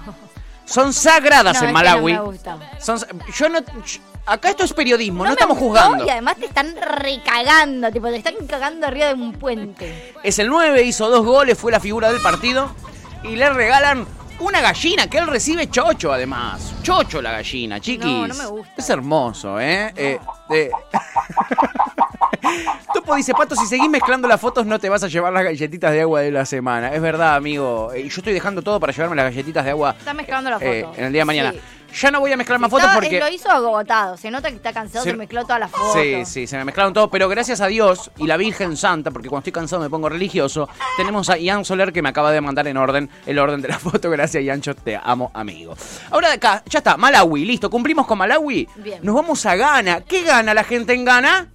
Son 0.66 0.92
sagradas 0.92 1.62
No, 1.62 1.68
en 1.68 1.74
Malawi. 1.74 2.14
no 2.14 2.24
me 2.24 2.30
gusta. 2.32 2.58
Son, 2.82 3.00
yo 3.38 3.48
no, 3.50 3.60
acá 4.28 4.50
esto 4.50 4.64
es 4.64 4.74
periodismo, 4.74 5.24
no, 5.24 5.32
estamos 5.32 5.58
gustó 5.58 5.82
juzgando. 5.82 6.06
Y 6.06 6.10
además 6.10 6.36
te 6.36 6.46
están 6.46 6.76
recagando, 6.76 7.92
tipo, 7.92 8.08
te 8.10 8.18
están 8.18 8.36
cagando 8.48 8.86
arriba 8.86 9.08
de 9.08 9.14
un 9.14 9.34
puente. 9.34 10.14
Es 10.22 10.38
el 10.40 10.50
9, 10.50 10.84
hizo 10.84 11.10
dos 11.10 11.26
goles, 11.26 11.58
fue 11.58 11.72
la 11.72 11.80
figura 11.80 12.12
del 12.12 12.22
partido. 12.22 12.70
Y 13.24 13.36
le 13.36 13.50
regalan 13.50 14.06
una 14.40 14.62
gallina 14.62 15.10
que 15.10 15.18
él 15.18 15.28
recibe 15.28 15.70
chocho, 15.70 16.12
además. 16.12 16.74
Chocho 16.84 17.22
la 17.22 17.32
gallina, 17.32 17.80
chiquis. 17.80 18.06
No, 18.06 18.28
no 18.28 18.36
me 18.36 18.46
gusta. 18.46 18.74
Es 18.78 18.90
hermoso, 18.90 19.60
¿eh? 19.60 19.92
eh, 19.96 20.20
eh. 20.50 20.70
Topo 22.94 23.16
dice, 23.16 23.34
Pato, 23.34 23.56
si 23.56 23.66
seguís 23.68 23.90
mezclando 23.90 24.28
las 24.28 24.40
fotos 24.40 24.66
no 24.66 24.80
te 24.80 24.90
vas 24.90 25.04
a 25.04 25.08
llevar 25.08 25.34
las 25.34 25.44
galletitas 25.44 25.92
de 25.92 26.02
agua 26.02 26.22
de 26.22 26.32
la 26.32 26.46
semana. 26.46 26.94
Es 26.94 27.02
verdad, 27.02 27.36
amigo. 27.36 27.92
Eh, 27.94 28.04
Yo 28.04 28.16
estoy 28.18 28.34
dejando 28.34 28.62
todo 28.62 28.80
para 28.80 28.94
llevarme 28.94 29.16
las 29.16 29.26
galletitas 29.26 29.64
de 29.66 29.72
agua 29.72 29.96
Está 29.98 30.14
mezclando 30.14 30.50
la 30.50 30.58
foto. 30.60 30.70
eh, 30.72 30.86
en 30.98 31.06
el 31.06 31.12
día 31.14 31.22
de 31.22 31.26
mañana. 31.26 31.52
Sí. 31.52 31.60
Ya 32.02 32.12
no 32.12 32.20
voy 32.20 32.32
a 32.34 32.38
mezclar 32.38 32.60
más 32.60 32.70
fotos 32.70 32.90
porque... 32.94 33.18
Lo 33.18 33.30
hizo 33.30 33.50
agotado. 33.50 34.18
Se 34.18 34.30
nota 34.30 34.50
que 34.50 34.58
está 34.58 34.74
cansado, 34.74 35.06
Se- 35.06 35.12
se, 35.12 35.16
mezcló 35.18 35.44
todas 35.44 35.62
las 35.62 35.72
fotos. 35.72 35.94
Sí, 35.94 36.26
sí, 36.26 36.46
se 36.46 36.58
me 36.58 36.66
mezclaron 36.66 36.92
todo, 36.94 37.10
pero 37.10 37.30
gracias 37.30 37.62
a 37.62 37.68
Dios 37.68 38.12
y 38.18 38.28
la 38.28 38.36
Virgen 38.36 38.76
Santa, 38.76 39.10
porque 39.10 39.30
cuando 39.30 39.40
estoy 39.40 39.54
cansado 39.54 39.82
me 39.82 39.90
pongo 39.90 40.10
religioso, 40.10 40.68
tenemos 40.98 41.30
a 41.30 41.38
Ian 41.38 41.64
Soler 41.64 41.94
que 41.94 42.02
me 42.02 42.10
acaba 42.10 42.32
de 42.34 42.42
mandar 42.42 42.68
en 42.68 42.76
orden 42.76 43.10
el 43.26 43.40
orden 43.40 43.62
de 43.62 43.70
la 43.70 43.80
foto. 43.80 44.10
Gracias, 44.10 44.44
Iancho, 44.44 44.76
te 44.76 45.00
amo, 45.02 45.32
amigo. 45.34 45.76
Ahora 46.12 46.28
de 46.28 46.34
acá, 46.36 46.62
ya 46.68 46.80
está, 46.80 46.98
Malawi, 46.98 47.46
listo, 47.46 47.70
cumplimos 47.70 48.06
con 48.06 48.18
Malawi. 48.18 48.68
Bien. 48.76 49.00
Nos 49.02 49.16
vamos 49.16 49.46
a 49.46 49.56
Ghana. 49.56 50.02
¿Qué 50.02 50.24
gana 50.24 50.54
la 50.54 50.66
gente 50.66 50.94
en 50.94 51.06
Ghana? 51.06 51.48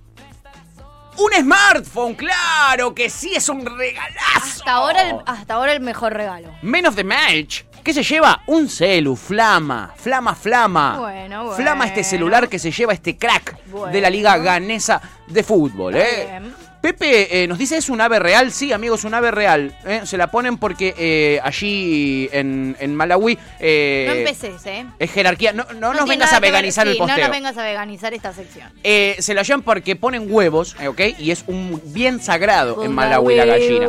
Un 1.25 1.33
smartphone, 1.45 2.15
claro 2.15 2.95
que 2.95 3.09
sí, 3.11 3.33
es 3.35 3.49
un 3.49 3.65
regalazo. 3.65 4.13
Hasta 4.37 4.73
ahora, 4.73 5.03
el, 5.03 5.17
hasta 5.27 5.55
ahora 5.55 5.73
el 5.73 5.81
mejor 5.81 6.13
regalo. 6.15 6.49
Men 6.63 6.87
of 6.87 6.97
the 6.97 7.05
Match. 7.05 7.63
¿Qué 7.85 7.93
se 7.93 8.03
lleva? 8.03 8.43
Un 8.47 8.69
celu, 8.69 9.17
flama, 9.17 9.93
flama, 9.97 10.35
flama. 10.35 10.99
Bueno, 10.99 11.45
bueno. 11.45 11.57
Flama 11.57 11.87
este 11.87 12.03
celular 12.05 12.49
que 12.49 12.59
se 12.59 12.71
lleva 12.71 12.93
este 12.93 13.17
crack 13.19 13.57
Bueno. 13.67 13.93
de 13.93 14.01
la 14.01 14.09
liga 14.09 14.37
ganesa 14.39 15.01
de 15.27 15.43
fútbol, 15.43 15.97
¿eh? 15.97 16.27
Bien. 16.29 16.55
Pepe 16.83 17.45
eh, 17.45 17.47
nos 17.47 17.59
dice, 17.59 17.77
¿es 17.77 17.89
un 17.89 18.01
ave 18.01 18.19
real? 18.19 18.51
Sí, 18.51 18.73
amigos, 18.73 19.01
es 19.01 19.05
un 19.05 19.15
ave 19.15 19.31
real. 19.31 19.73
¿eh? 19.87 20.01
Se 20.05 20.17
la 20.17 20.33
ponen 20.33 20.59
porque 20.59 20.93
eh, 20.99 21.41
allí 21.45 22.29
en, 22.33 22.77
en 22.81 22.97
Malawi... 22.97 23.37
no 23.37 23.41
empeces, 23.61 24.67
¿eh? 24.67 24.85
Es 24.99 25.13
jerarquía. 25.13 25.53
No, 25.53 25.65
no, 25.77 25.93
nos 25.93 26.05
tiene 26.05 26.11
vengas 26.11 26.33
a 26.33 26.41
ver- 26.41 26.51
veganizar 26.51 26.89
el 26.89 26.97
posteo. 26.97 27.17
No 27.17 27.23
nos 27.23 27.31
vengas 27.31 27.57
a 27.57 27.63
veganizar 27.63 28.13
esta 28.15 28.33
sección. 28.35 28.69
Se 28.83 29.33
la 29.33 29.43
llevan 29.43 29.63
porque 29.63 29.95
ponen 29.95 30.27
huevos, 30.29 30.75
¿ok? 30.85 31.01
Y 31.19 31.31
es 31.31 31.45
un 31.47 31.81
bien 31.87 32.21
sagrado 32.21 32.83
en 32.85 32.93
Malawi 32.93 33.37
la 33.37 33.45
gallina. 33.45 33.87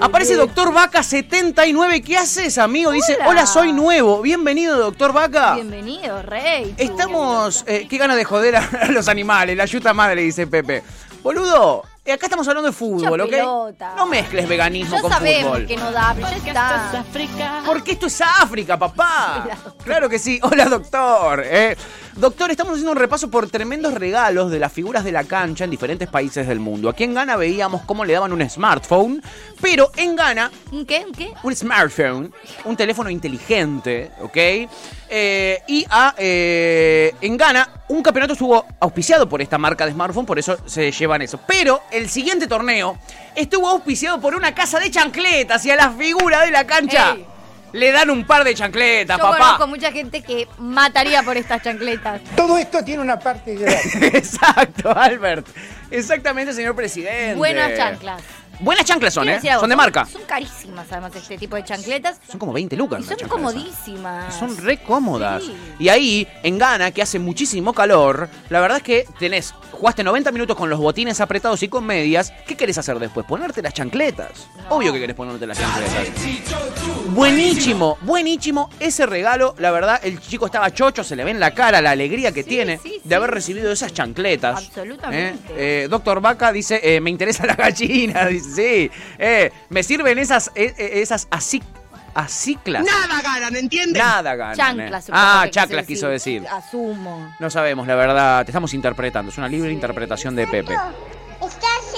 Aparece 0.00 0.34
Doctor 0.34 0.74
Vaca 0.74 1.02
79. 1.02 2.02
¿Qué 2.02 2.18
haces, 2.18 2.58
amigo? 2.58 2.90
Dice, 2.90 3.14
Hola. 3.14 3.28
hola, 3.28 3.46
soy 3.46 3.72
nuevo. 3.72 4.20
Bienvenido, 4.20 4.76
Doctor 4.76 5.14
Vaca. 5.14 5.54
Bienvenido, 5.54 6.20
Rey. 6.22 6.74
Estamos... 6.76 7.64
qué 7.64 7.96
ganas 7.96 8.18
de 8.18 8.24
joder 8.24 8.56
a, 8.56 8.68
los 8.90 9.08
animales. 9.08 9.56
La 9.56 9.64
yuta 9.64 9.94
madre, 9.94 10.20
dice 10.20 10.46
Pepe. 10.46 10.82
Boludo, 11.22 11.82
acá 12.12 12.26
estamos 12.26 12.46
hablando 12.48 12.68
de 12.68 12.74
fútbol, 12.76 13.20
¿ok? 13.20 13.30
pelota. 13.30 13.94
No 13.96 14.06
mezcles 14.06 14.46
veganismo 14.48 14.96
Ya 14.96 15.00
con 15.02 15.10
sabemos 15.10 15.52
fútbol. 15.52 15.66
que 15.66 15.76
no 15.76 15.90
da, 15.92 16.14
pero 16.14 16.28
ya 16.28 16.36
está. 16.36 17.04
Porque 17.64 17.92
esto 17.92 18.06
es 18.06 18.20
África, 18.20 18.78
papá. 18.78 19.46
Claro 19.84 20.08
que 20.08 20.18
sí. 20.18 20.38
Hola, 20.42 20.66
doctor. 20.66 21.42
Eh, 21.44 21.76
doctor, 22.16 22.50
estamos 22.50 22.74
haciendo 22.74 22.92
un 22.92 22.98
repaso 22.98 23.30
por 23.30 23.48
tremendos 23.50 23.94
regalos 23.94 24.50
de 24.50 24.58
las 24.58 24.72
figuras 24.72 25.04
de 25.04 25.12
la 25.12 25.24
cancha 25.24 25.64
en 25.64 25.70
diferentes 25.70 26.08
países 26.08 26.46
del 26.46 26.60
mundo. 26.60 26.88
Aquí 26.88 27.04
en 27.04 27.14
Ghana 27.14 27.36
veíamos 27.36 27.82
cómo 27.82 28.04
le 28.04 28.12
daban 28.12 28.32
un 28.32 28.48
smartphone, 28.48 29.22
pero 29.60 29.90
en 29.96 30.16
Ghana 30.16 30.50
¿Un 30.72 30.86
qué? 30.86 31.04
¿Un 31.06 31.12
qué? 31.12 31.32
un 31.42 31.54
smartphone, 31.54 32.32
un 32.64 32.76
teléfono 32.76 33.10
inteligente, 33.10 34.12
¿ok? 34.20 34.36
Eh, 35.08 35.62
y 35.68 35.84
a, 35.90 36.14
eh, 36.16 37.14
en 37.20 37.36
Ghana, 37.36 37.68
un 37.88 38.02
campeonato 38.02 38.32
estuvo 38.32 38.64
auspiciado 38.80 39.28
por 39.28 39.42
esta 39.42 39.58
marca 39.58 39.84
de 39.86 39.92
smartphone, 39.92 40.26
por 40.26 40.38
eso 40.38 40.56
se 40.66 40.90
llevan 40.90 41.22
eso. 41.22 41.38
Pero 41.46 41.82
el 41.90 42.08
siguiente 42.08 42.46
torneo 42.46 42.98
estuvo 43.34 43.68
auspiciado 43.68 44.20
por 44.20 44.34
una 44.34 44.54
casa 44.54 44.78
de 44.78 44.90
chancletas 44.90 45.64
y 45.66 45.70
a 45.70 45.76
la 45.76 45.90
figura 45.90 46.42
de 46.42 46.50
la 46.50 46.66
cancha 46.66 47.12
Ey. 47.12 47.33
Le 47.74 47.90
dan 47.90 48.08
un 48.08 48.24
par 48.24 48.44
de 48.44 48.54
chancletas, 48.54 49.18
Yo 49.18 49.24
papá. 49.24 49.38
conozco 49.38 49.66
mucha 49.66 49.90
gente 49.90 50.22
que 50.22 50.46
mataría 50.58 51.24
por 51.24 51.36
estas 51.36 51.60
chancletas. 51.60 52.20
Todo 52.36 52.56
esto 52.56 52.84
tiene 52.84 53.02
una 53.02 53.18
parte 53.18 53.56
de... 53.56 53.66
Exacto, 54.14 54.96
Albert. 54.96 55.44
Exactamente, 55.90 56.52
señor 56.52 56.76
presidente. 56.76 57.34
Buenas 57.34 57.76
chanclas. 57.76 58.22
Buenas 58.60 58.84
chanclas 58.84 59.14
son, 59.14 59.28
¿eh? 59.28 59.40
algo, 59.48 59.60
Son 59.60 59.70
de 59.70 59.76
marca. 59.76 60.06
Son 60.06 60.22
carísimas, 60.22 60.86
además, 60.90 61.14
este 61.16 61.38
tipo 61.38 61.56
de 61.56 61.64
chancletas. 61.64 62.20
Son 62.28 62.38
como 62.38 62.52
20 62.52 62.76
lucas. 62.76 63.00
Y 63.02 63.04
son 63.04 63.28
comodísimas. 63.28 64.34
Son 64.34 64.56
re 64.56 64.78
cómodas. 64.78 65.42
Sí. 65.42 65.54
Y 65.78 65.88
ahí, 65.88 66.28
en 66.42 66.58
Ghana, 66.58 66.90
que 66.90 67.02
hace 67.02 67.18
muchísimo 67.18 67.72
calor, 67.72 68.28
la 68.50 68.60
verdad 68.60 68.78
es 68.78 68.82
que 68.82 69.06
tenés, 69.18 69.52
jugaste 69.72 70.04
90 70.04 70.32
minutos 70.32 70.56
con 70.56 70.70
los 70.70 70.78
botines 70.78 71.20
apretados 71.20 71.62
y 71.62 71.68
con 71.68 71.84
medias. 71.84 72.32
¿Qué 72.46 72.56
querés 72.56 72.78
hacer 72.78 72.98
después? 72.98 73.26
Ponerte 73.26 73.62
las 73.62 73.74
chancletas. 73.74 74.48
Obvio 74.70 74.92
que 74.92 75.00
querés 75.00 75.16
ponerte 75.16 75.46
las 75.46 75.58
chancletas. 75.58 76.08
Buenísimo, 77.08 77.98
buenísimo 78.02 78.70
ese 78.80 79.06
regalo. 79.06 79.54
La 79.58 79.70
verdad, 79.70 80.00
el 80.02 80.20
chico 80.20 80.46
estaba 80.46 80.72
chocho, 80.72 81.04
se 81.04 81.16
le 81.16 81.24
ve 81.24 81.30
en 81.30 81.40
la 81.40 81.52
cara 81.52 81.80
la 81.80 81.90
alegría 81.90 82.32
que 82.32 82.42
Sí, 82.42 82.48
tiene 82.48 82.78
sí, 82.78 83.00
de 83.04 83.14
haber 83.14 83.30
recibido 83.30 83.70
esas 83.72 83.92
chancletas. 83.92 84.58
Absolutamente. 84.58 85.52
¿Eh? 85.52 85.84
Eh, 85.84 85.88
Doctor 85.88 86.20
Vaca 86.20 86.52
dice, 86.52 86.80
eh, 86.82 87.00
me 87.00 87.10
interesa 87.10 87.46
la 87.46 87.54
gallina. 87.54 88.26
Dice, 88.34 88.43
sí. 88.54 88.90
Eh, 89.18 89.50
me 89.70 89.82
sirven 89.82 90.18
esas, 90.18 90.50
eh, 90.54 90.74
eh, 90.76 90.90
esas 91.02 91.26
así, 91.30 91.62
aciclas. 92.14 92.84
Nada 92.84 93.20
ganan, 93.22 93.56
¿entiendes? 93.56 94.02
Nada 94.02 94.34
ganan. 94.34 94.56
Chanclas. 94.56 95.08
eh. 95.08 95.12
Ah, 95.14 95.46
chaclas 95.50 95.86
quiso 95.86 96.08
decir. 96.08 96.46
Asumo. 96.48 97.34
No 97.38 97.50
sabemos, 97.50 97.86
la 97.86 97.94
verdad. 97.96 98.44
Te 98.44 98.50
estamos 98.50 98.72
interpretando. 98.74 99.30
Es 99.32 99.38
una 99.38 99.48
libre 99.48 99.72
interpretación 99.72 100.36
de 100.36 100.46
Pepe. 100.46 100.74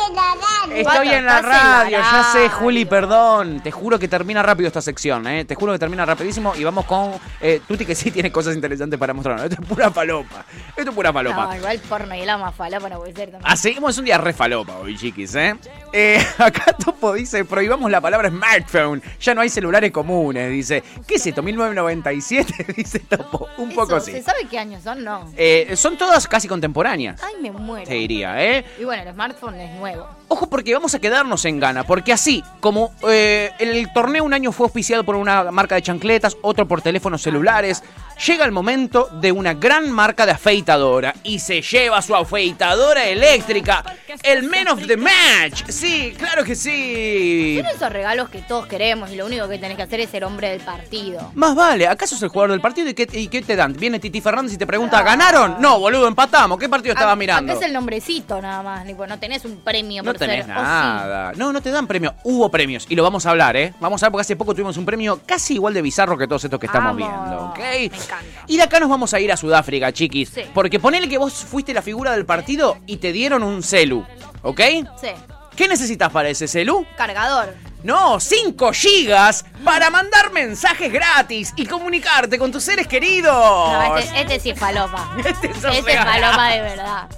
En 0.09 0.15
la 0.15 0.35
radio. 0.35 0.76
Estoy 0.76 1.09
en 1.09 1.25
la 1.25 1.41
la 1.41 1.43
radio, 1.43 1.99
ya 1.99 2.25
sé. 2.33 2.49
Juli, 2.49 2.85
perdón. 2.85 3.61
Te 3.61 3.71
juro 3.71 3.99
que 3.99 4.09
termina 4.09 4.43
rápido 4.43 4.67
esta 4.67 4.83
sección, 4.83 5.26
¿eh? 5.26 5.45
Te 5.45 5.55
juro 5.55 5.73
que 5.73 5.79
termina 5.79 6.05
rapidísimo 6.05 6.55
y 6.55 6.65
vamos 6.65 6.85
con 6.85 7.12
eh, 7.41 7.61
Tuti, 7.67 7.85
que 7.87 7.95
sí 7.95 8.11
tiene 8.11 8.31
cosas 8.31 8.55
interesantes 8.55 8.99
para 8.99 9.15
mostrarnos. 9.15 9.47
Esto 9.50 9.62
es 9.62 9.69
pura 9.69 9.91
falopa. 9.91 10.45
Esto 10.76 10.91
es 10.91 10.95
pura 10.95 11.12
falopa. 11.12 11.47
No, 11.47 11.57
igual 11.57 11.79
porno 11.88 12.15
y 12.15 12.21
el 12.21 12.26
más 12.38 12.55
falopa 12.55 12.88
no 12.88 12.99
puede 12.99 13.15
ser 13.15 13.31
también. 13.31 13.43
Ah, 13.45 13.57
seguimos, 13.57 13.93
es 13.93 13.99
un 13.99 14.05
día 14.05 14.19
re 14.19 14.33
falopa 14.33 14.76
hoy, 14.76 14.97
chiquis, 14.97 15.35
¿eh? 15.35 15.57
Eh, 15.93 16.25
Acá 16.38 16.73
Topo 16.73 17.15
dice, 17.15 17.45
prohibamos 17.45 17.91
la 17.91 18.00
palabra 18.00 18.29
smartphone, 18.29 19.03
ya 19.21 19.35
no 19.35 19.41
hay 19.41 19.49
celulares 19.49 19.91
comunes, 19.93 20.50
dice. 20.50 20.83
¿Qué 21.07 21.15
es 21.15 21.26
esto, 21.26 21.43
1997? 21.43 22.67
Dice 22.76 22.99
Topo, 23.00 23.49
un 23.59 23.73
poco 23.73 23.97
Eso, 23.97 24.07
sí. 24.07 24.12
¿Se 24.12 24.23
sabe 24.23 24.47
qué 24.50 24.59
años 24.59 24.83
son? 24.83 25.03
No. 25.05 25.31
Eh, 25.37 25.75
son 25.76 25.97
todas 25.97 26.26
casi 26.29 26.49
contemporáneas, 26.49 27.23
Ay, 27.23 27.35
me 27.41 27.50
muero. 27.50 27.87
te 27.87 27.95
diría, 27.95 28.43
¿eh? 28.45 28.65
Y 28.79 28.85
bueno, 28.85 29.03
el 29.03 29.12
smartphone 29.15 29.55
es 29.61 29.71
nuevo 29.71 29.86
nuevo. 29.87 30.09
Ojo 30.28 30.49
porque 30.49 30.75
vamos 30.75 30.92
a 30.95 30.99
quedarnos 30.99 31.45
en 31.45 31.61
Ghana, 31.61 31.85
porque 31.85 32.12
así 32.12 32.42
como 32.61 32.92
eh, 33.09 33.52
el 33.61 33.92
torneo 33.92 34.25
un 34.25 34.35
año 34.35 34.50
fue 34.50 34.64
auspiciado 34.64 35.04
por 35.04 35.14
una 35.14 35.52
marca 35.52 35.76
de 35.76 35.83
chancletas, 35.83 36.37
otro 36.42 36.66
por 36.66 36.83
teléfonos 36.83 37.23
celulares, 37.23 37.85
llega 38.26 38.45
el 38.45 38.50
momento 38.50 39.09
de 39.21 39.30
una 39.30 39.54
gran 39.54 39.88
marca 39.92 40.26
de 40.26 40.33
afeitadora 40.33 41.14
y 41.23 41.38
se 41.38 41.62
lleva 41.62 42.02
su 42.02 42.16
afeitadora 42.16 43.06
eléctrica, 43.06 43.85
el 44.25 44.42
Man 44.49 44.66
of 44.66 44.85
the 44.88 44.97
Match. 44.97 45.62
Sí, 45.68 46.12
claro 46.18 46.42
que 46.42 46.56
sí. 46.56 47.61
Son 47.62 47.76
esos 47.76 47.92
regalos 47.92 48.28
que 48.28 48.38
todos 48.42 48.66
queremos 48.66 49.12
y 49.12 49.16
lo 49.16 49.26
único 49.26 49.47
que 49.49 49.59
tenés 49.59 49.76
que 49.76 49.85
hacer 49.85 50.00
es 50.00 50.11
ser 50.11 50.25
hombre 50.25 50.50
del 50.50 50.61
partido. 50.61 51.30
Más 51.35 51.54
vale, 51.54 51.87
¿acaso 51.87 52.16
es 52.16 52.23
el 52.23 52.30
jugador 52.30 52.50
del 52.50 52.61
partido 52.61 52.88
y 52.88 52.95
qué, 52.95 53.06
y 53.12 53.28
qué 53.28 53.42
te 53.42 53.54
dan? 53.54 53.75
Viene 53.75 54.00
Titi 54.00 54.21
Fernández 54.21 54.54
y 54.54 54.56
te 54.59 54.66
pregunta, 54.66 55.02
¿ganaron? 55.02 55.61
No, 55.61 55.78
boludo, 55.78 56.09
empatamos. 56.09 56.59
¿Qué 56.59 56.68
partido 56.68 56.95
estabas 56.95 57.12
Acá- 57.12 57.16
mirando? 57.21 57.52
Acá 57.52 57.61
es 57.61 57.66
el 57.66 57.73
nombrecito 57.73 58.42
nada 58.42 58.62
más, 58.64 58.85
no 58.87 59.18
tenés 59.21 59.45
un 59.45 59.59
premio 59.59 60.02
No 60.02 60.15
tenés 60.18 60.46
ser. 60.46 60.54
sí. 60.54 60.61
nada. 60.61 61.32
No, 61.37 61.52
no 61.52 61.61
te 61.61 61.70
dan 61.70 61.87
premio. 61.87 62.14
Hubo 62.25 62.50
premios 62.50 62.87
y 62.88 62.94
lo 62.96 63.02
vamos 63.02 63.26
a 63.26 63.30
hablar, 63.30 63.56
¿eh? 63.56 63.75
Vamos 63.80 64.02
a 64.02 64.06
ver 64.06 64.12
porque 64.12 64.23
hace 64.23 64.37
poco 64.37 64.54
tuvimos 64.54 64.76
un 64.76 64.85
premio 64.87 65.20
casi 65.26 65.54
igual 65.54 65.75
de 65.75 65.82
bizarro 65.82 66.16
que 66.16 66.26
todos 66.26 66.44
estos 66.44 66.58
que 66.61 66.66
estamos 66.66 66.96
viendo, 66.96 67.46
¿ok? 67.50 67.58
Me 67.58 67.85
encanta. 67.85 68.16
Y 68.46 68.56
de 68.56 68.62
acá 68.62 68.80
nos 68.80 68.88
vamos 68.88 69.12
a 69.14 69.20
ir 69.20 69.30
a 69.32 69.37
Sudáfrica, 69.37 69.92
chiquis. 69.92 70.28
Sí. 70.30 70.42
Porque 70.54 70.78
ponele 70.80 71.08
que 71.08 71.18
vos 71.18 71.32
fuiste 71.32 71.73
la 71.75 71.82
figura 71.82 72.12
del 72.12 72.25
partido 72.26 72.78
y 72.87 72.96
te 72.99 73.12
dieron 73.12 73.42
un 73.42 73.62
celu, 73.62 74.04
¿ok? 74.42 74.61
Sí. 75.00 75.08
¿Qué 75.54 75.68
necesitas 75.68 76.12
para 76.12 76.28
ese 76.28 76.46
celu? 76.49 76.85
Cargador. 76.99 77.54
No, 77.82 78.18
5 78.20 78.73
gigas 78.73 79.44
para 79.64 79.88
mandar 79.90 80.30
mensajes 80.32 80.92
gratis 80.92 81.52
y 81.56 81.64
comunicarte 81.66 82.38
con 82.38 82.50
tus 82.52 82.64
seres 82.64 82.87
queridos. 82.88 83.32
No, 83.32 83.96
este, 83.96 84.20
este 84.20 84.40
sí 84.40 84.50
es 84.50 84.58
falopa. 84.58 85.12
Este 85.18 85.46
Este 85.50 85.78
es 85.78 85.85
regalazo. 85.85 86.20
falopa 86.37 86.49
de 86.49 86.61
verdad. 86.61 87.08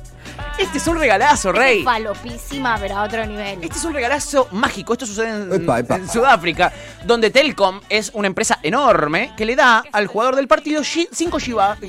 Este 0.59 0.79
es 0.79 0.87
un 0.88 0.99
regalazo, 0.99 1.50
Este 1.50 1.61
rey. 1.61 1.79
es 1.79 1.85
falopísima, 1.85 2.77
pero 2.81 2.97
a 2.97 3.05
otro 3.05 3.25
nivel. 3.25 3.62
Este 3.62 3.79
es 3.79 3.85
un 3.85 3.95
regalazo 3.95 4.49
mágico. 4.50 4.93
Esto 4.93 5.07
sucede 5.07 5.29
en, 5.45 5.53
Epa, 5.62 5.79
epa. 5.79 5.97
en 5.97 6.09
Sudáfrica, 6.09 6.73
donde 7.05 7.31
Telcom 7.31 7.81
es 7.88 8.11
una 8.12 8.27
empresa 8.27 8.59
enorme 8.62 9.33
que 9.37 9.47
le 9.47 9.55
da 9.55 9.85
al 9.93 10.09
jugador 10.09 10.35
del 10.35 10.49
partido 10.49 10.83
5 10.83 11.38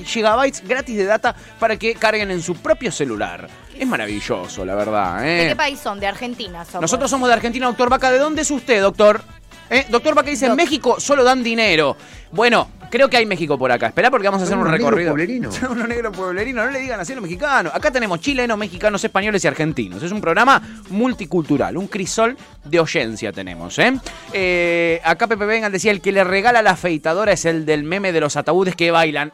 gigabytes 0.06 0.68
gratis 0.68 0.96
de 0.98 1.06
data 1.06 1.36
para 1.60 1.78
que 1.78 1.96
carguen 1.96 2.30
en 2.30 2.44
su 2.44 2.56
propio 2.56 2.92
celular. 2.92 3.50
Es 3.76 3.88
maravilloso, 3.88 4.64
la 4.64 4.76
verdad. 4.76 5.22
¿De 5.22 5.46
¿eh? 5.46 5.50
qué 5.50 5.56
país 5.56 5.80
son? 5.80 6.00
De 6.00 6.06
Argentina 6.06 6.64
somos. 6.64 6.82
Nosotros 6.82 7.10
somos 7.10 7.28
de 7.28 7.34
Argentina, 7.34 7.66
doctor 7.66 7.90
Vaca. 7.90 8.12
¿De 8.12 8.20
dónde 8.20 8.44
es 8.44 8.52
usted, 8.52 8.82
doctor? 8.82 9.24
¿Eh? 9.72 9.86
Doctor 9.90 10.14
Vaca 10.14 10.30
dice, 10.30 10.46
en. 10.46 10.56
México 10.56 11.00
solo 11.00 11.24
dan 11.24 11.42
dinero. 11.44 11.98
Bueno, 12.32 12.70
creo 12.90 13.10
que 13.10 13.18
hay 13.18 13.26
México 13.26 13.58
por 13.58 13.72
acá. 13.72 13.88
Espera 13.88 14.12
porque 14.12 14.28
vamos 14.28 14.42
a 14.42 14.46
hacer 14.46 14.58
un 14.58 14.68
recorrido. 14.68 15.12
pueblerinos. 15.12 15.56
Son 15.60 15.72
unos 15.72 15.88
negros 15.88 16.16
pueblerinos, 16.16 16.66
no 16.66 16.72
le 16.72 16.80
digan 16.80 17.00
así 17.00 17.14
a 17.14 17.16
los 17.16 17.24
mexicanos. 17.24 17.74
Acá 17.74 17.92
tenemos 17.92 18.20
chilenos, 18.20 18.58
mexicanos, 18.58 19.04
españoles 19.04 19.44
y 19.44 19.48
argentinos. 19.48 20.04
Es 20.04 20.12
un 20.12 20.22
programa 20.22 20.62
multicultural, 20.90 21.78
un 21.78 21.88
crisol 21.88 22.38
de 22.66 22.80
oyencia 22.80 23.32
tenemos, 23.32 23.78
¿eh? 23.80 23.94
Eh, 24.34 25.02
acá 25.04 25.28
Pepe 25.28 25.46
Vengan 25.46 25.72
decía, 25.72 25.92
el 25.92 26.02
que 26.02 26.12
le 26.12 26.24
regala 26.24 26.62
la 26.62 26.72
afeitadora 26.72 27.32
es 27.32 27.46
el 27.46 27.66
del 27.66 27.84
meme 27.84 28.12
de 28.12 28.22
los 28.22 28.36
ataúdes 28.36 28.76
que 28.76 28.92
bailan. 28.92 29.34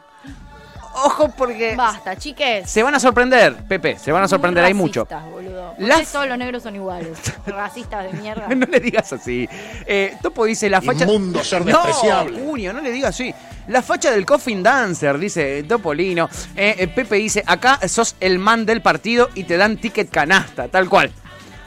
Ojo 0.96 1.28
porque 1.36 1.74
Basta, 1.76 2.16
chiques. 2.16 2.68
se 2.70 2.82
van 2.82 2.94
a 2.94 3.00
sorprender, 3.00 3.54
Pepe, 3.68 3.98
se 3.98 4.10
van 4.12 4.22
a 4.22 4.28
sorprender, 4.28 4.64
hay 4.64 4.74
mucho. 4.74 5.06
Racistas, 5.08 5.30
boludo. 5.30 5.74
Las- 5.78 6.10
todos 6.12 6.26
los 6.28 6.38
negros 6.38 6.62
son 6.62 6.74
iguales. 6.76 7.18
Racistas 7.46 8.04
de 8.10 8.18
mierda. 8.18 8.46
No 8.56 8.66
le 8.66 8.80
digas 8.80 9.12
así. 9.12 9.48
Eh, 9.86 10.16
Topo 10.22 10.44
dice 10.46 10.70
la 10.70 10.80
facha. 10.80 11.04
Inmundo 11.04 11.44
ser 11.44 11.64
No, 11.66 11.84
despreciable. 11.84 12.40
Junio, 12.40 12.72
no 12.72 12.80
le 12.80 12.90
digas 12.90 13.10
así. 13.10 13.34
La 13.68 13.82
facha 13.82 14.10
del 14.12 14.24
Coffin 14.24 14.62
Dancer, 14.62 15.18
dice 15.18 15.62
Topolino. 15.64 16.28
Eh, 16.56 16.76
eh, 16.78 16.88
Pepe 16.88 17.16
dice: 17.16 17.42
Acá 17.46 17.80
sos 17.88 18.14
el 18.20 18.38
man 18.38 18.64
del 18.64 18.80
partido 18.80 19.28
y 19.34 19.44
te 19.44 19.56
dan 19.56 19.76
ticket 19.76 20.08
canasta, 20.08 20.68
tal 20.68 20.88
cual. 20.88 21.10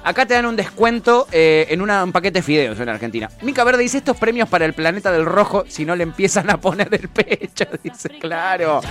Acá 0.10 0.26
te 0.26 0.34
dan 0.34 0.48
un 0.48 0.56
descuento 0.56 1.28
eh, 1.32 1.68
en 1.70 1.82
una- 1.82 2.04
un 2.04 2.12
paquete 2.12 2.40
de 2.40 2.44
fideos 2.44 2.80
en 2.80 2.90
Argentina. 2.90 3.30
Mica 3.44 3.64
Verde 3.64 3.84
dice: 3.84 4.00
Estos 4.00 4.18
premios 4.18 4.50
para 4.50 4.66
el 4.66 4.74
planeta 4.74 5.12
del 5.12 5.24
rojo 5.24 5.66
si 5.68 5.86
no 5.86 5.96
le 5.96 6.02
empiezan 6.02 6.50
a 6.50 6.58
poner 6.58 6.90
el 6.92 7.08
pecho. 7.10 7.66
Dice: 7.84 8.10
Claro. 8.20 8.82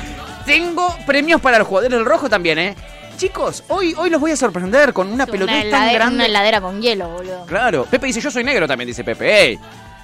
Tengo 0.47 0.97
premios 1.07 1.41
para 1.41 1.57
el 1.57 1.65
jugador 1.65 1.91
del 1.91 2.05
rojo 2.05 2.29
también, 2.29 2.59
¿eh? 2.61 2.77
Chicos, 3.17 3.65
hoy, 3.67 3.95
hoy 3.99 4.11
los 4.11 4.21
voy 4.21 4.31
a 4.31 4.37
sorprender 4.37 4.93
con 4.93 5.11
una 5.13 5.25
Es 5.25 5.31
pelotita 5.31 5.59
una, 5.61 5.71
tan 5.71 5.93
grande. 5.93 6.15
una 6.15 6.27
heladera 6.27 6.61
con 6.61 6.81
hielo, 6.81 7.09
boludo. 7.09 7.47
Claro. 7.47 7.85
Pepe 7.91 8.07
dice, 8.07 8.21
yo 8.21 8.31
soy 8.31 8.45
negro 8.45 8.69
también, 8.69 8.87
dice 8.87 9.03
Pepe. 9.03 9.43
¡Ey! 9.43 9.59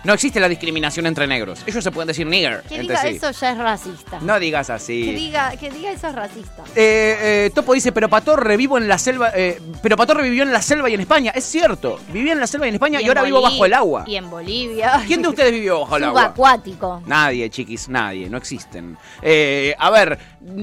No 0.05 0.13
existe 0.13 0.39
la 0.39 0.49
discriminación 0.49 1.07
entre 1.07 1.27
negros. 1.27 1.61
Ellos 1.67 1.83
se 1.83 1.91
pueden 1.91 2.09
decir 2.09 2.27
nigger 2.27 2.63
Que 2.69 2.81
diga 2.81 3.01
sí. 3.01 3.09
eso 3.09 3.31
ya 3.31 3.51
es 3.53 3.59
racista. 3.59 4.19
No 4.21 4.39
digas 4.39 4.71
así. 4.71 5.05
Que 5.05 5.13
diga, 5.15 5.57
que 5.57 5.71
diga 5.71 5.91
eso 5.93 6.09
es 6.09 6.15
racista. 6.15 6.63
Eh, 6.77 7.47
eh, 7.47 7.51
Topo 7.55 7.73
dice, 7.75 7.91
pero 7.93 8.09
Pato 8.09 8.37
revivo 8.37 8.77
en 8.79 8.87
la 8.87 8.99
selva. 8.99 9.31
eh, 9.35 9.61
pero 9.83 9.97
Pato 9.97 10.15
revivió 10.15 10.43
en 10.43 10.53
la 10.53 10.63
selva 10.63 10.91
y 10.91 10.95
en 10.95 11.01
España. 11.01 11.33
Es 11.35 11.45
cierto. 11.45 11.99
Vivía 12.13 12.33
en 12.33 12.41
la 12.41 12.47
selva 12.47 12.67
y 12.67 12.69
en 12.69 12.75
España 12.75 13.01
y, 13.01 13.05
en 13.05 13.09
ahora 13.09 13.23
vivo 13.23 13.41
bajo 13.41 13.65
el 13.65 13.73
agua. 13.73 14.05
Y 14.07 14.17
en 14.17 14.31
Bolivia. 14.31 15.03
¿Quién 15.07 15.23
de 15.23 15.29
ustedes 15.29 15.53
vivió 15.53 15.81
bajo 15.81 15.97
el 15.97 16.05
agua? 16.05 16.23
Subacuático. 16.23 17.03
Nadie, 17.07 17.49
chiquis, 17.51 17.89
nadie, 17.89 18.29
no 18.29 18.37
existen. 18.37 18.97
Eh, 19.23 19.75
a 19.79 19.91
ver, 19.91 20.19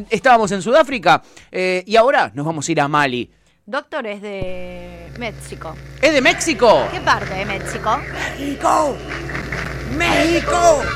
estábamos 0.09 0.51
en 0.51 0.61
Sudáfrica 0.61 1.21
eh, 1.51 1.83
y 1.85 1.95
ahora 1.95 2.31
nos 2.33 2.45
vamos 2.45 2.67
a 2.67 2.71
ir 2.71 2.81
a 2.81 2.87
Mali. 2.87 3.29
Doctor 3.65 4.07
es 4.07 4.21
de 4.23 5.11
México. 5.19 5.75
¿Es 6.01 6.13
de 6.13 6.21
México? 6.21 6.87
¿Qué 6.91 6.99
parte 6.99 7.33
de 7.35 7.45
México? 7.45 8.01
¡México! 8.39 8.97
¡México! 9.95 10.91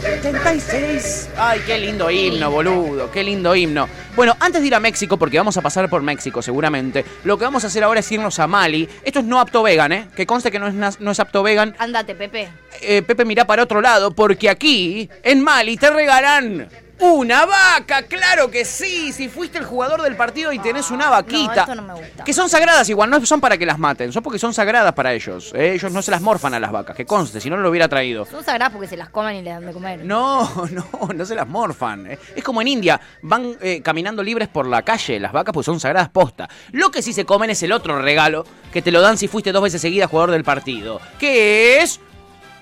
Ten, 0.00 0.20
ten, 0.22 0.40
36. 0.40 1.30
Ay, 1.36 1.60
qué 1.66 1.78
lindo 1.78 2.08
himno, 2.12 2.48
boludo. 2.48 3.10
Qué 3.10 3.24
lindo 3.24 3.56
himno. 3.56 3.88
Bueno, 4.14 4.36
antes 4.38 4.60
de 4.60 4.68
ir 4.68 4.74
a 4.76 4.80
México, 4.80 5.16
porque 5.16 5.36
vamos 5.36 5.56
a 5.56 5.62
pasar 5.62 5.90
por 5.90 6.00
México 6.00 6.40
seguramente, 6.42 7.04
lo 7.24 7.36
que 7.36 7.44
vamos 7.44 7.64
a 7.64 7.66
hacer 7.66 7.82
ahora 7.82 8.00
es 8.00 8.12
irnos 8.12 8.38
a 8.38 8.46
Mali. 8.46 8.88
Esto 9.02 9.18
es 9.18 9.24
no 9.24 9.40
apto 9.40 9.64
vegan, 9.64 9.90
¿eh? 9.90 10.08
Que 10.14 10.26
conste 10.26 10.52
que 10.52 10.60
no 10.60 10.68
es, 10.68 11.00
no 11.00 11.10
es 11.10 11.20
apto 11.20 11.42
vegan. 11.42 11.74
Andate, 11.78 12.14
Pepe. 12.14 12.48
Eh, 12.80 13.02
Pepe, 13.02 13.24
mira 13.24 13.44
para 13.46 13.64
otro 13.64 13.80
lado, 13.80 14.12
porque 14.12 14.48
aquí, 14.48 15.10
en 15.24 15.42
Mali, 15.42 15.76
te 15.76 15.90
regalan 15.90 16.68
una 17.00 17.46
vaca. 17.46 18.02
Claro 18.02 18.50
que 18.50 18.64
sí. 18.64 19.12
Si 19.12 19.28
fuiste 19.28 19.58
el 19.58 19.64
jugador 19.64 20.02
del 20.02 20.16
partido 20.16 20.52
y 20.52 20.58
tenés 20.58 20.90
una 20.90 21.10
vaquita. 21.10 21.62
esto 21.62 21.74
no 21.74 21.82
me 21.82 21.94
gusta. 21.94 22.24
Que 22.24 22.32
son 22.32 22.48
sagradas 22.48 22.88
igual, 22.88 23.10
no 23.10 23.24
son 23.24 23.40
para 23.40 23.58
que 23.58 23.66
las 23.66 23.78
maten, 23.78 24.12
son 24.12 24.22
porque 24.22 24.38
son 24.38 24.54
sagradas 24.54 24.92
para 24.92 25.12
ellos. 25.12 25.52
¿eh? 25.54 25.72
Ellos 25.74 25.92
no 25.92 26.02
se 26.02 26.10
las 26.10 26.20
morfan 26.20 26.54
a 26.54 26.60
las 26.60 26.72
vacas, 26.72 26.96
que 26.96 27.04
conste, 27.06 27.40
si 27.40 27.50
no 27.50 27.56
no 27.56 27.62
lo 27.62 27.70
hubiera 27.70 27.88
traído. 27.88 28.24
Son 28.26 28.44
sagradas 28.44 28.72
porque 28.72 28.88
se 28.88 28.96
las 28.96 29.08
comen 29.08 29.36
y 29.36 29.42
le 29.42 29.50
dan 29.50 29.66
de 29.66 29.72
comer. 29.72 30.04
No, 30.04 30.66
no, 30.70 31.08
no 31.14 31.26
se 31.26 31.34
las 31.34 31.46
morfan. 31.48 32.10
eh. 32.10 32.18
Es 32.34 32.44
como 32.44 32.60
en 32.60 32.68
India, 32.68 33.00
van 33.22 33.56
eh, 33.60 33.80
caminando 33.82 34.22
libres 34.22 34.48
por 34.48 34.66
la 34.66 34.82
calle 34.82 35.16
las 35.20 35.32
vacas 35.32 35.52
pues 35.52 35.66
son 35.66 35.80
sagradas 35.80 36.08
posta. 36.08 36.48
Lo 36.72 36.90
que 36.90 37.02
sí 37.02 37.12
se 37.12 37.24
comen 37.24 37.50
es 37.50 37.62
el 37.62 37.72
otro 37.72 38.00
regalo 38.00 38.44
que 38.72 38.82
te 38.82 38.90
lo 38.90 39.00
dan 39.00 39.18
si 39.18 39.28
fuiste 39.28 39.52
dos 39.52 39.62
veces 39.62 39.80
seguidas 39.80 40.10
jugador 40.10 40.30
del 40.30 40.44
partido, 40.44 41.00
que 41.18 41.78
es 41.80 42.00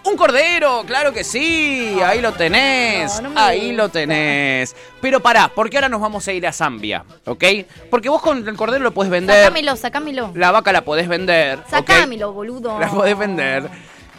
un 0.04 0.16
cordero, 0.16 0.84
claro 0.86 1.12
que 1.12 1.24
sí, 1.24 1.98
ahí 2.04 2.20
lo 2.20 2.32
tenés, 2.32 3.16
no, 3.16 3.28
no 3.28 3.34
me 3.34 3.40
ahí 3.40 3.72
lo 3.72 3.88
tenés. 3.88 4.76
Pero 5.00 5.20
pará, 5.20 5.50
porque 5.54 5.76
ahora 5.76 5.88
nos 5.88 6.00
vamos 6.00 6.26
a 6.28 6.32
ir 6.32 6.46
a 6.46 6.52
Zambia, 6.52 7.04
¿ok? 7.24 7.44
Porque 7.90 8.08
vos 8.08 8.22
con 8.22 8.46
el 8.46 8.56
cordero 8.56 8.82
lo 8.82 8.92
podés 8.92 9.10
vender, 9.10 9.44
Sacámelo, 9.44 9.76
sacámelo. 9.76 10.30
la 10.34 10.50
vaca 10.50 10.72
la 10.72 10.84
podés 10.84 11.08
vender. 11.08 11.58
Sacámelo, 11.68 12.32
boludo. 12.32 12.78
La 12.78 12.88
podés 12.88 13.16
vender. 13.16 13.68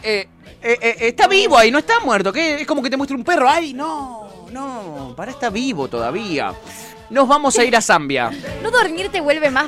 Eh, 0.02 0.28
eh, 0.62 0.78
eh, 0.80 0.96
está 1.00 1.28
vivo 1.28 1.56
ahí, 1.56 1.70
no 1.70 1.78
está 1.78 2.00
muerto. 2.00 2.32
¿qué? 2.32 2.60
Es 2.60 2.66
como 2.66 2.82
que 2.82 2.90
te 2.90 2.96
muestra 2.96 3.16
un 3.16 3.24
perro. 3.24 3.48
Ay, 3.48 3.72
no, 3.72 4.46
no. 4.50 5.14
Para 5.16 5.30
está 5.30 5.50
vivo 5.50 5.88
todavía. 5.88 6.52
Nos 7.10 7.28
vamos 7.28 7.56
a 7.58 7.64
ir 7.64 7.76
a 7.76 7.80
Zambia. 7.80 8.30
No 8.62 8.70
dormir 8.70 9.08
te 9.10 9.20
vuelve 9.20 9.50
más 9.50 9.66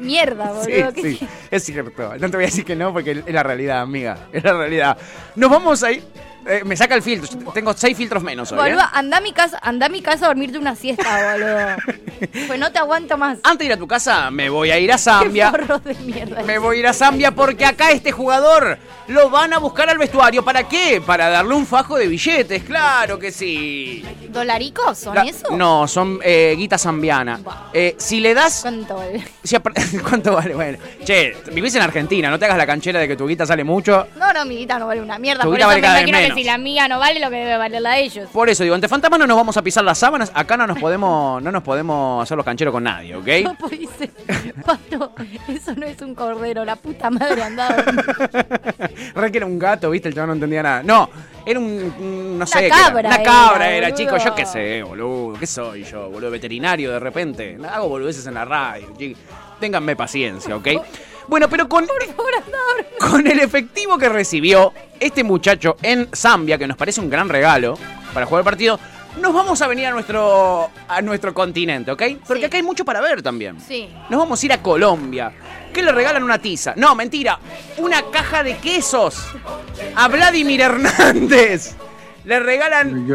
mierda, 0.00 0.52
boludo. 0.52 0.64
Sí, 0.64 0.72
¿Qué 0.94 1.02
sí, 1.16 1.28
es 1.50 1.64
cierto. 1.64 2.14
No 2.18 2.30
te 2.30 2.36
voy 2.36 2.44
a 2.44 2.48
decir 2.48 2.64
que 2.64 2.76
no 2.76 2.92
porque 2.92 3.22
es 3.26 3.32
la 3.34 3.42
realidad, 3.42 3.80
amiga. 3.80 4.28
Es 4.32 4.42
la 4.44 4.52
realidad. 4.54 4.96
Nos 5.36 5.50
vamos 5.50 5.82
a 5.82 5.92
ir. 5.92 6.02
eh, 6.46 6.62
me 6.64 6.76
saca 6.76 6.94
el 6.94 7.02
filtro. 7.02 7.52
Tengo 7.52 7.72
seis 7.74 7.96
filtros 7.96 8.22
menos 8.22 8.50
hoy. 8.52 8.58
¿eh? 8.58 8.62
Boludo, 8.62 8.82
anda 8.92 9.18
a 9.18 9.20
mi 9.20 9.32
casa, 9.32 9.58
anda 9.62 9.86
a 9.86 9.88
mi 9.88 10.00
casa 10.02 10.24
a 10.24 10.28
dormirte 10.28 10.58
una 10.58 10.74
siesta, 10.74 11.32
boludo. 11.32 11.98
pues 12.46 12.58
no 12.58 12.72
te 12.72 12.78
aguanto 12.78 13.16
más. 13.18 13.38
Antes 13.42 13.58
de 13.58 13.64
ir 13.66 13.72
a 13.72 13.76
tu 13.76 13.86
casa, 13.86 14.30
me 14.30 14.48
voy 14.48 14.70
a 14.70 14.78
ir 14.78 14.90
a 14.92 14.98
Zambia. 14.98 15.50
forros 15.50 15.84
de 15.84 15.94
mierda. 15.96 16.42
Me 16.42 16.58
voy 16.58 16.76
a 16.76 16.80
ir 16.80 16.86
a 16.86 16.92
Zambia 16.92 17.30
porque 17.32 17.64
acá 17.66 17.90
este 17.92 18.10
jugador 18.12 18.78
lo 19.10 19.28
van 19.28 19.52
a 19.52 19.58
buscar 19.58 19.88
al 19.90 19.98
vestuario. 19.98 20.44
¿Para 20.44 20.68
qué? 20.68 21.02
Para 21.04 21.28
darle 21.28 21.54
un 21.54 21.66
fajo 21.66 21.96
de 21.96 22.06
billetes, 22.06 22.62
claro 22.62 23.18
que 23.18 23.32
sí. 23.32 24.04
¿Dolaricos 24.28 24.98
son 24.98 25.14
La- 25.16 25.22
eso? 25.22 25.56
No, 25.56 25.88
son 25.88 26.20
eh, 26.22 26.54
guita 26.56 26.78
zambiana. 26.78 27.40
Eh, 27.72 27.96
si 27.98 28.20
le 28.20 28.34
das... 28.34 28.60
¿Cuánto 28.62 28.94
vale? 28.96 29.24
si 29.42 29.56
¿Cuánto 30.08 30.32
vale? 30.34 30.54
Bueno, 30.54 30.78
che, 31.04 31.36
vivís 31.52 31.74
en 31.74 31.82
Argentina, 31.82 32.30
no 32.30 32.38
te 32.38 32.44
hagas 32.44 32.56
la 32.56 32.66
canchera 32.66 33.00
de 33.00 33.08
que 33.08 33.16
tu 33.16 33.26
guita 33.26 33.44
sale 33.44 33.64
mucho. 33.64 34.06
No, 34.16 34.32
no, 34.32 34.44
mi 34.44 34.56
guita 34.58 34.78
no 34.78 34.86
vale 34.86 35.00
una 35.02 35.18
mierda. 35.18 35.42
Tu 35.42 35.48
Por 35.48 35.56
guita 35.56 35.64
eso 35.64 35.68
vale 35.68 35.80
me 35.80 35.86
cada 35.86 35.94
vez 36.00 36.02
imagino 36.08 36.18
que 36.18 36.22
menos. 36.22 36.38
si 36.38 36.44
la 36.44 36.58
mía 36.58 36.88
no 36.88 36.98
vale 37.00 37.18
lo 37.20 37.30
que 37.30 37.36
debe 37.36 37.56
valer 37.56 37.82
la 37.82 37.90
de 37.94 38.02
ellos. 38.04 38.28
Por 38.32 38.48
eso 38.48 38.62
digo, 38.62 38.74
ante 38.76 38.86
fantasma 38.88 39.18
no 39.18 39.26
nos 39.26 39.36
vamos 39.36 39.56
a 39.56 39.62
pisar 39.62 39.82
las 39.84 39.98
sábanas, 39.98 40.30
acá 40.34 40.56
no 40.56 40.66
nos 40.68 40.78
podemos, 40.78 41.42
no 41.42 41.50
nos 41.50 41.62
podemos 41.64 42.22
hacer 42.22 42.36
los 42.36 42.44
cancheros 42.46 42.72
con 42.72 42.84
nadie, 42.84 43.16
¿ok? 43.16 43.26
No 43.42 43.54
puede 43.56 43.88
ser. 43.98 44.10
Pato, 44.64 45.12
eso 45.48 45.74
no 45.74 45.86
es 45.86 46.00
un 46.00 46.14
cordero, 46.14 46.64
la 46.64 46.76
puta 46.76 47.10
madre 47.10 47.42
andaba. 47.42 47.84
Re 49.14 49.30
que 49.32 49.38
era 49.38 49.46
un 49.46 49.58
gato, 49.58 49.90
viste, 49.90 50.08
el 50.08 50.14
chaval 50.14 50.28
no 50.28 50.34
entendía 50.34 50.62
nada. 50.62 50.82
No, 50.82 51.08
era 51.44 51.58
un, 51.58 51.66
un- 51.98 52.38
no 52.38 52.46
sé. 52.46 52.66
era. 52.66 52.76
cabra 52.76 53.08
Una 53.08 53.14
era, 53.16 53.22
cabra 53.24 53.70
era, 53.70 53.88
boludo. 53.88 53.96
chicos, 54.04 54.24
yo 54.24 54.34
qué 54.34 54.46
sé, 54.46 54.82
boludo. 54.82 55.38
¿Qué 55.38 55.46
soy 55.46 55.84
yo, 55.84 56.08
boludo? 56.10 56.30
Veterinario 56.30 56.90
de 56.92 56.98
repente. 57.00 57.58
Hago 57.70 57.88
boludeces 57.88 58.26
en 58.26 58.34
la 58.34 58.44
radio, 58.44 58.88
chicos. 58.98 59.22
Ténganme 59.58 59.94
paciencia, 59.96 60.56
¿ok? 60.56 60.68
Bueno, 61.28 61.48
pero 61.48 61.68
con, 61.68 61.86
con 62.98 63.26
el 63.26 63.40
efectivo 63.40 63.98
que 63.98 64.08
recibió 64.08 64.72
este 64.98 65.22
muchacho 65.22 65.76
en 65.82 66.08
Zambia, 66.14 66.58
que 66.58 66.66
nos 66.66 66.76
parece 66.76 67.00
un 67.00 67.08
gran 67.10 67.28
regalo 67.28 67.78
para 68.12 68.26
jugar 68.26 68.40
el 68.40 68.44
partido, 68.44 68.80
nos 69.18 69.32
vamos 69.34 69.60
a 69.62 69.66
venir 69.66 69.86
a 69.86 69.90
nuestro, 69.90 70.70
a 70.88 71.02
nuestro 71.02 71.34
continente, 71.34 71.90
¿ok? 71.90 72.02
Porque 72.26 72.40
Sí. 72.42 72.46
acá 72.46 72.56
hay 72.56 72.62
mucho 72.62 72.84
para 72.84 73.00
ver 73.00 73.22
también. 73.22 73.60
Sí. 73.60 73.88
Nos 74.08 74.18
vamos 74.20 74.42
a 74.42 74.46
ir 74.46 74.52
a 74.52 74.62
Colombia. 74.62 75.32
¿Qué 75.72 75.82
le 75.82 75.92
regalan 75.92 76.22
una 76.22 76.38
tiza? 76.38 76.74
No, 76.76 76.94
mentira. 76.94 77.38
Una 77.78 78.02
caja 78.10 78.42
de 78.42 78.56
quesos. 78.58 79.24
A 79.94 80.08
Vladimir 80.08 80.60
Hernández. 80.60 81.74
Le 82.24 82.38
regalan. 82.40 83.06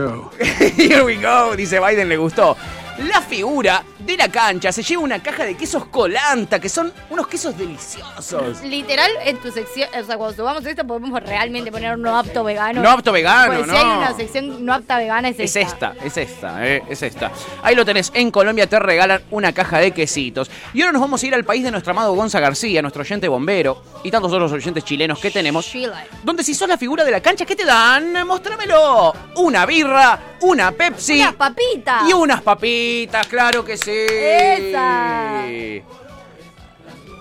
Here 0.77 1.03
we 1.03 1.15
go. 1.15 1.55
Dice 1.57 1.79
Biden, 1.79 2.09
le 2.09 2.17
gustó. 2.17 2.55
La 3.03 3.21
figura 3.21 3.83
de 4.05 4.17
la 4.17 4.29
cancha 4.29 4.71
se 4.71 4.83
lleva 4.83 5.01
una 5.01 5.21
caja 5.21 5.43
de 5.45 5.55
quesos 5.57 5.85
colanta, 5.85 6.59
que 6.59 6.69
son 6.69 6.91
unos 7.09 7.27
quesos 7.27 7.57
deliciosos. 7.57 8.61
Literal, 8.63 9.09
en 9.23 9.37
tu 9.37 9.51
sección, 9.51 9.89
o 9.89 10.03
sea, 10.05 10.17
cuando 10.17 10.35
subamos 10.35 10.65
esto 10.65 10.85
podemos 10.85 11.21
realmente 11.23 11.71
poner 11.71 11.95
un 11.95 12.01
no 12.01 12.17
apto 12.17 12.43
vegano. 12.43 12.81
No 12.81 12.89
apto 12.89 13.11
vegano, 13.11 13.53
Pues 13.55 13.67
no. 13.67 13.73
si 13.73 13.79
hay 13.79 13.85
una 13.97 14.13
sección 14.15 14.65
no 14.65 14.73
apta 14.73 14.97
vegana 14.97 15.29
es, 15.29 15.39
Es 15.39 15.55
esta, 15.55 15.95
es 16.03 16.17
esta, 16.17 16.67
eh, 16.67 16.83
es 16.89 17.01
esta. 17.01 17.31
Ahí 17.63 17.75
lo 17.75 17.83
tenés, 17.85 18.11
en 18.13 18.31
Colombia 18.31 18.67
te 18.67 18.77
regalan 18.79 19.21
una 19.31 19.53
caja 19.53 19.79
de 19.79 19.91
quesitos. 19.91 20.49
Y 20.73 20.81
ahora 20.81 20.91
nos 20.93 21.01
vamos 21.01 21.23
a 21.23 21.25
ir 21.25 21.33
al 21.33 21.43
país 21.43 21.63
de 21.63 21.71
nuestro 21.71 21.91
amado 21.91 22.13
Gonza 22.13 22.39
García, 22.39 22.81
nuestro 22.81 23.01
oyente 23.01 23.27
bombero, 23.27 23.81
y 24.03 24.11
tantos 24.11 24.31
otros 24.31 24.51
oyentes 24.51 24.83
chilenos 24.83 25.19
que 25.19 25.31
tenemos. 25.31 25.65
Chile. 25.65 25.93
Donde 26.23 26.43
si 26.43 26.53
sos 26.53 26.67
la 26.67 26.77
figura 26.77 27.03
de 27.03 27.11
la 27.11 27.21
cancha, 27.21 27.45
¿qué 27.45 27.55
te 27.55 27.65
dan? 27.65 28.25
Mostrámelo. 28.27 29.13
Una 29.37 29.65
birra, 29.65 30.19
una 30.41 30.71
Pepsi. 30.71 31.19
Unas 31.21 31.33
papitas. 31.35 32.09
Y 32.09 32.13
unas 32.13 32.41
papitas, 32.41 33.25
claro 33.27 33.63
que 33.65 33.77
sí. 33.77 33.94
Esa. 33.95 35.43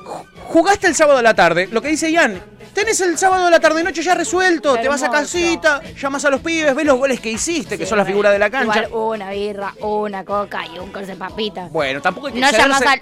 Ju- 0.04 0.26
Jugaste 0.44 0.86
el 0.86 0.94
sábado 0.94 1.18
a 1.18 1.22
la 1.22 1.34
tarde, 1.34 1.68
lo 1.70 1.80
que 1.82 1.88
dice 1.88 2.10
Ian. 2.10 2.42
Tenés 2.74 3.00
el 3.00 3.16
sábado 3.16 3.46
a 3.46 3.50
la 3.50 3.60
tarde 3.60 3.84
noche 3.84 4.02
ya 4.02 4.14
resuelto, 4.14 4.74
te 4.76 4.88
vas 4.88 5.00
a 5.02 5.06
Hermoso. 5.06 5.22
casita, 5.22 5.80
llamas 5.96 6.24
a 6.24 6.30
los 6.30 6.40
pibes, 6.40 6.74
ves 6.74 6.84
los 6.84 6.98
goles 6.98 7.20
que 7.20 7.30
hiciste, 7.30 7.78
que 7.78 7.84
Sí, 7.84 7.88
son 7.90 7.98
la 7.98 8.04
figura 8.04 8.30
de 8.30 8.38
la 8.38 8.48
igual 8.48 8.66
cancha. 8.66 8.88
una 8.92 9.30
birra, 9.30 9.72
una 9.80 10.24
coca 10.24 10.62
y 10.74 10.78
un 10.78 10.90
coche 10.90 11.06
de 11.06 11.16
papitas. 11.16 11.70
Bueno, 11.70 12.02
tampoco 12.02 12.26
hay 12.26 12.32
que 12.34 12.40
No 12.40 12.46
a, 12.48 12.50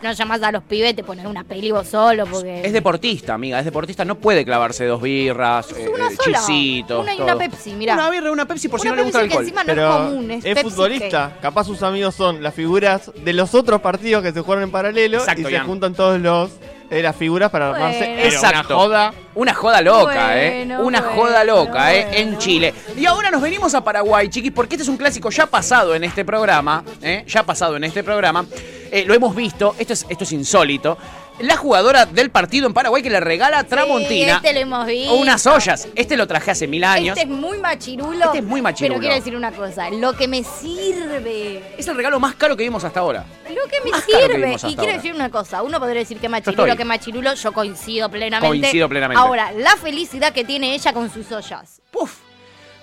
no 0.03 0.13
llamas 0.13 0.43
a 0.43 0.53
los 0.53 0.63
pibes, 0.65 0.95
te 0.95 1.03
pones 1.03 1.25
una 1.25 1.43
peli 1.45 1.71
vos 1.71 1.89
solo 1.89 2.27
porque... 2.27 2.61
Es 2.65 2.73
deportista, 2.73 3.35
amiga, 3.35 3.59
es 3.61 3.65
deportista, 3.65 4.05
no 4.05 4.17
puede 4.17 4.45
clavarse 4.45 4.85
dos 4.85 5.01
birras, 5.01 5.71
eh, 5.73 5.89
una 5.89 6.09
eh, 6.09 6.17
sola. 6.23 6.39
chisitos. 6.39 7.03
Una 7.03 7.15
y 7.15 7.17
todo. 7.17 7.27
una 7.27 7.39
Pepsi, 7.39 7.73
mirá. 7.73 7.95
Una 7.95 8.11
birra 8.11 8.29
y 8.29 8.33
una 8.33 8.47
Pepsi 8.47 8.69
por 8.69 8.81
si 8.81 8.89
Una 8.89 8.97
no 8.97 9.03
le 9.03 9.05
gusta 9.05 9.21
el 9.23 9.29
Pepsi 9.31 9.33
que 9.33 9.39
alcohol. 9.39 9.45
encima 9.45 9.65
no 9.65 9.67
Pero 9.67 9.89
es 9.89 10.11
común, 10.11 10.31
es, 10.33 10.45
es 10.45 10.55
Pepsi 10.55 10.71
futbolista. 10.71 11.39
Capaz 11.41 11.65
sus 11.65 11.83
amigos 11.83 12.15
son 12.15 12.43
las 12.43 12.53
figuras 12.55 13.11
de 13.25 13.33
los 13.33 13.55
otros 13.55 13.81
partidos 13.81 14.23
que 14.23 14.33
se 14.33 14.41
juegan 14.43 14.65
en 14.65 14.71
paralelo 14.71 15.19
Exacto, 15.19 15.41
y 15.41 15.45
se 15.47 15.51
Ian. 15.53 15.67
juntan 15.67 15.95
todos 15.95 16.21
los 16.21 16.51
eh, 16.93 17.03
las 17.03 17.17
figuras 17.17 17.51
para 17.51 17.71
armarse 17.71 17.99
Bueno. 17.99 18.15
pero 18.17 18.35
Exacto. 18.35 18.75
una 18.77 18.83
joda. 18.83 19.15
Una 19.35 19.55
joda 19.55 19.81
loca, 19.81 20.43
¿eh? 20.43 20.65
Una 20.65 20.79
bueno, 21.01 21.03
joda 21.15 21.45
loca, 21.45 21.95
¿eh? 21.95 22.21
En 22.21 22.37
Chile. 22.37 22.75
Y 22.97 23.07
ahora 23.07 23.31
nos 23.31 23.41
venimos 23.41 23.75
a 23.75 23.83
Paraguay, 23.83 24.29
chiquis, 24.29 24.53
porque 24.53 24.75
este 24.75 24.83
es 24.83 24.89
un 24.89 24.99
clásico 24.99 25.31
ya 25.31 25.47
pasado 25.47 25.95
en 25.95 26.05
este 26.05 26.25
programa, 26.25 26.85
¿eh? 27.01 27.25
Ya 27.27 27.43
pasado 27.43 27.77
en 27.77 27.85
este 27.85 28.05
programa. 28.05 28.45
Eh, 28.91 29.05
lo 29.07 29.15
hemos 29.15 29.35
visto, 29.35 29.75
esto 29.79 29.95
es, 29.95 30.05
esto 30.09 30.25
es 30.25 30.33
insólito. 30.33 30.99
La 31.43 31.57
jugadora 31.57 32.07
del 32.07 32.31
partido 32.31 32.67
en 32.69 32.73
Paraguay 32.73 33.03
que 33.03 33.11
le 33.11 33.19
regala 33.21 33.65
Tramontina 33.65 34.37
este 34.37 34.53
lo 34.53 34.61
hemos 34.61 34.87
visto. 34.87 35.13
o 35.13 35.17
unas 35.17 35.45
ollas. 35.47 35.89
Este 35.97 36.17
lo 36.17 36.27
traje 36.27 36.53
hace 36.53 36.69
mil 36.69 36.85
años. 36.85 37.17
Este 37.19 37.29
es 37.31 37.37
muy 37.37 37.59
machirulo. 37.59 38.25
Este 38.27 38.39
es 38.39 38.45
muy 38.45 38.63
machirulo. 38.63 38.95
Pero 38.95 39.01
quiero 39.01 39.15
decir 39.17 39.37
una 39.37 39.51
cosa, 39.53 39.91
lo 39.91 40.13
que 40.15 40.29
me 40.29 40.45
sirve. 40.45 41.75
Es 41.77 41.89
el 41.89 41.97
regalo 41.97 42.21
más 42.21 42.37
caro 42.37 42.57
que 42.57 42.63
vimos 42.63 42.85
hasta 42.85 43.01
ahora. 43.01 43.25
Lo 43.49 43.69
que 43.69 43.81
me 43.85 43.91
Más 43.91 44.03
caro 44.03 44.29
que 44.29 44.33
sirve. 44.35 44.55
Y 44.55 44.59
quiero 44.61 44.83
ahora. 44.83 44.93
decir 44.95 45.15
una 45.15 45.31
cosa. 45.31 45.63
Uno 45.63 45.79
podría 45.81 46.01
decir 46.01 46.19
que 46.19 46.29
machirulo, 46.29 46.77
que 46.77 46.85
machirulo. 46.85 47.35
Yo 47.35 47.53
coincido 47.53 48.09
plenamente. 48.09 48.47
Coincido 48.47 48.89
plenamente. 48.89 49.21
Ahora, 49.21 49.53
la 49.53 49.77
felicidad 49.77 50.33
que 50.33 50.45
tiene 50.45 50.75
ella 50.75 50.93
con 50.93 51.13
sus 51.13 51.31
ollas. 51.33 51.83
Puf. 51.91 52.19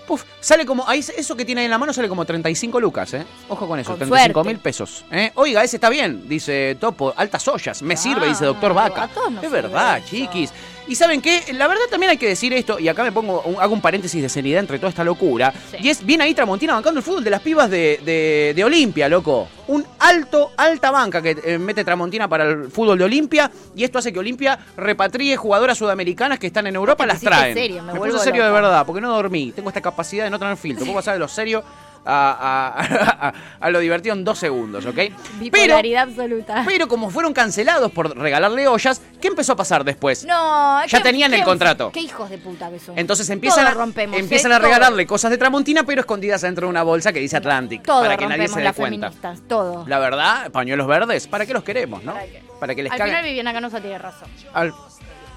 Puf, 0.10 0.24
sale 0.40 0.66
como, 0.66 0.90
ahí 0.90 1.06
eso 1.16 1.36
que 1.38 1.46
tiene 1.46 1.62
ahí 1.62 1.66
en 1.66 1.72
la 1.72 1.78
mano 1.78 1.94
sale 1.94 2.10
como 2.10 2.26
35 2.26 2.80
lucas, 2.80 3.14
¿eh? 3.14 3.28
Ojo 3.48 3.68
con 3.68 3.78
eso, 3.80 3.92
Con 3.92 4.00
35 4.00 4.34
suerte. 4.34 4.50
mil 4.50 4.58
pesos. 4.60 5.06
¿eh? 5.12 5.32
Oiga, 5.36 5.64
ese 5.64 5.78
está 5.78 5.88
bien, 5.88 6.28
dice 6.28 6.76
Topo, 6.80 7.14
altas 7.16 7.48
ollas, 7.48 7.84
me 7.84 7.96
sirve, 7.96 8.28
dice 8.28 8.46
Doctor 8.46 8.74
Vaca. 8.74 9.08
es 9.40 9.52
verdad, 9.52 10.02
eso. 10.12 10.52
Y 10.90 10.96
saben 10.96 11.22
qué, 11.22 11.44
la 11.54 11.68
verdad 11.68 11.84
también 11.90 12.10
hay 12.10 12.18
que 12.18 12.28
decir 12.28 12.52
esto, 12.52 12.80
y 12.80 12.88
acá 12.88 13.04
me 13.04 13.12
pongo, 13.12 13.42
un- 13.44 13.62
hago 13.62 13.74
un 13.74 13.80
paréntesis 13.82 14.22
de 14.22 14.28
seriedad 14.28 14.60
entre 14.60 14.80
toda 14.80 14.90
esta 14.90 15.04
locura, 15.04 15.54
Sí. 15.72 15.78
y 15.82 15.90
es 15.90 16.04
bien 16.04 16.20
ahí 16.20 16.34
Tramontina 16.34 16.74
bancando 16.74 17.00
el 17.00 17.04
fútbol 17.06 17.24
de 17.24 17.30
las 17.30 17.42
pibas 17.42 17.70
de, 17.70 18.00
de, 18.04 18.54
de 18.56 18.64
Olimpia, 18.64 19.08
loco. 19.08 19.48
Un 19.68 19.86
alto, 20.00 20.52
alta 20.58 20.90
banca 20.90 21.22
que 21.22 21.38
eh, 21.44 21.60
mete 21.60 21.86
Tramontina 21.86 22.28
para 22.28 22.46
el 22.50 22.72
fútbol 22.72 22.98
de 22.98 23.04
Olimpia, 23.06 23.52
y 23.76 23.84
esto 23.84 24.00
hace 24.00 24.12
que 24.12 24.18
Olimpia 24.18 24.58
repatrie 24.78 25.38
jugadoras 25.38 25.78
sudamericanas 25.78 26.40
que 26.40 26.48
están 26.48 26.66
en 26.66 26.76
Europa, 26.76 27.06
las 27.06 27.22
traen. 27.22 27.54
serio, 27.54 27.84
me 27.84 27.94
me 27.94 28.00
vuelvo 28.00 28.16
puse 28.16 28.26
serio 28.26 28.44
de 28.44 28.52
verdad, 28.52 28.84
porque 28.86 29.00
no 29.00 29.12
dormí, 29.14 29.52
tengo 29.52 29.70
esta 29.70 29.82
capacidad 29.82 30.24
de 30.24 30.32
no 30.32 30.40
tener 30.40 30.58
filtro. 30.58 30.86
Vos 30.88 30.96
pasar 30.96 31.14
de 31.14 31.20
lo 31.20 31.28
serio 31.28 31.64
a, 32.06 32.76
a- 32.80 33.28
a- 33.28 33.34
a 33.60 33.70
lo 33.70 33.80
divertido 33.80 34.16
en 34.16 34.24
dos 34.24 34.40
segundos, 34.40 34.86
¿ok? 34.86 34.96
Pero, 34.96 35.16
Bipolaridad 35.40 36.04
absoluta. 36.10 36.64
pero 36.66 36.88
como 36.88 37.10
fueron 37.10 37.34
cancelados 37.34 37.92
por 37.92 38.18
regalarle 38.18 38.68
ollas, 38.68 39.02
¿qué 39.22 39.28
empezó 39.28 39.54
a 39.54 39.56
pasar 39.56 39.84
después? 39.84 40.26
No, 40.26 40.86
Ya 40.86 41.02
tenían 41.02 41.34
el 41.34 41.44
contrato. 41.44 41.92
Qué 41.92 42.02
hijos 42.02 42.30
de 42.30 42.38
puta 42.38 42.70
que 42.70 42.80
son. 42.80 42.98
Entonces 42.98 43.30
empiezan, 43.30 43.68
a, 43.68 43.72
empiezan 44.16 44.52
¿eh? 44.52 44.56
a 44.56 44.58
Todo. 44.60 44.68
regalarle 44.68 45.06
cosas 45.06 45.32
de 45.32 45.38
Tramontina, 45.38 45.84
pero 45.84 46.02
escondidas 46.02 46.42
dentro 46.42 46.68
de 46.68 46.70
una 46.72 46.84
bolsa 46.84 47.12
que 47.14 47.20
dice 47.20 47.38
Atlantic, 47.38 47.84
Todo 47.84 48.02
para 48.02 48.18
que 48.18 48.28
nadie 48.28 48.48
se 48.48 48.62
dé 48.62 48.74
cuenta. 48.74 49.12
todo. 49.48 49.86
La 49.88 50.00
verdad, 50.00 50.52
pañuelos 50.52 50.88
verdes, 50.88 51.28
¿para 51.28 51.46
qué 51.46 51.54
los 51.54 51.64
queremos, 51.64 52.04
no? 52.04 52.14
¿Para 52.14 52.26
qué? 52.26 52.44
Para 52.60 52.76
que 52.76 52.84
les 52.84 52.92
Al 52.92 52.98
caguen. 52.98 53.14
final 53.14 53.26
Viviana 53.26 53.54
Canosa 53.54 53.80
tiene 53.80 53.98
razón. 53.98 54.28
Al- 54.54 54.74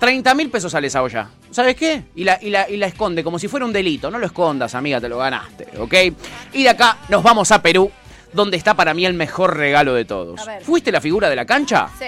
30 0.03 0.35
mil 0.35 0.51
pesos 0.51 0.73
sale 0.73 0.89
esa 0.89 1.01
olla. 1.01 1.29
¿Sabes 1.53 1.77
qué? 1.77 2.03
Y 2.17 2.25
la, 2.25 2.37
y, 2.43 2.51
la, 2.51 2.69
y 2.69 2.77
la 2.77 2.89
esconde 2.89 3.23
como 3.23 3.39
si 3.39 3.47
fuera 3.47 3.65
un 3.65 3.73
delito. 3.73 4.11
No 4.11 4.19
lo 4.19 4.27
escondas, 4.27 4.75
amiga, 4.75 5.01
te 5.01 5.09
lo 5.09 5.19
ganaste, 5.19 5.69
¿ok? 5.79 5.95
Y 6.55 6.65
de 6.65 6.71
acá 6.71 6.99
nos 7.09 7.23
vamos 7.23 7.53
a 7.53 7.63
Perú, 7.63 7.89
donde 8.33 8.57
está 8.57 8.75
para 8.75 8.95
mí 8.95 9.07
el 9.07 9.15
mejor 9.15 9.57
regalo 9.57 9.95
de 9.95 10.05
todos. 10.05 10.41
A 10.41 10.45
ver. 10.45 10.65
¿Fuiste 10.65 10.91
la 10.91 11.01
figura 11.01 11.31
de 11.31 11.37
la 11.37 11.45
cancha? 11.45 11.89
Sí. 11.97 12.07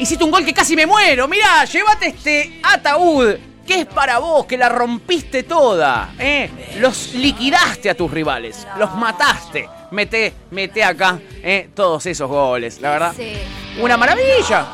Hiciste 0.00 0.24
un 0.24 0.32
gol 0.32 0.44
que 0.44 0.52
casi 0.52 0.74
me 0.74 0.84
muero. 0.84 1.28
Mirá, 1.28 1.64
llévate 1.64 2.08
este 2.08 2.58
ataúd. 2.64 3.36
Que 3.64 3.82
es 3.82 3.86
para 3.86 4.18
vos, 4.18 4.46
que 4.46 4.58
la 4.58 4.68
rompiste 4.68 5.44
toda, 5.44 6.12
¿eh? 6.18 6.50
Los 6.80 7.14
liquidaste 7.14 7.88
a 7.88 7.94
tus 7.94 8.10
rivales, 8.10 8.66
los 8.80 8.92
mataste. 8.96 9.68
Mete, 9.92 10.34
mete 10.50 10.82
acá, 10.82 11.20
¿eh? 11.40 11.68
Todos 11.72 12.04
esos 12.06 12.28
goles, 12.28 12.80
la 12.80 12.90
verdad. 12.90 13.14
Sí. 13.16 13.34
¡Una 13.80 13.96
maravilla! 13.96 14.68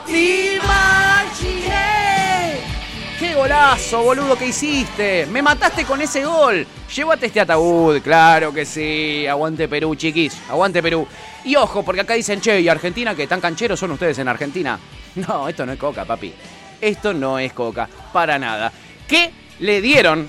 ¡Qué 3.19 3.35
golazo, 3.35 4.03
boludo, 4.03 4.37
que 4.37 4.49
hiciste! 4.49 5.27
¡Me 5.27 5.41
mataste 5.41 5.85
con 5.85 6.03
ese 6.03 6.25
gol! 6.25 6.67
Llévate 6.95 7.27
este 7.27 7.41
ataúd, 7.41 8.03
claro 8.03 8.53
que 8.53 8.67
sí. 8.67 9.27
Aguante 9.27 9.69
Perú, 9.69 9.95
chiquis. 9.95 10.37
Aguante 10.51 10.83
Perú. 10.83 11.07
Y 11.45 11.57
ojo, 11.57 11.83
porque 11.83 12.03
acá 12.03 12.15
dicen, 12.15 12.41
che, 12.41 12.61
¿y 12.61 12.69
Argentina 12.69 13.15
qué 13.15 13.27
tan 13.27 13.41
cancheros 13.41 13.81
son 13.81 13.93
ustedes 13.93 14.19
en 14.19 14.29
Argentina? 14.29 14.79
No, 15.17 15.49
esto 15.49 15.67
no 15.67 15.73
es 15.73 15.79
coca, 15.79 16.05
papi. 16.05 16.33
Esto 16.81 17.13
no 17.13 17.39
es 17.39 17.53
coca, 17.53 17.89
para 18.13 18.39
nada. 18.39 18.71
¿Qué 19.09 19.33
le 19.59 19.81
dieron? 19.81 20.29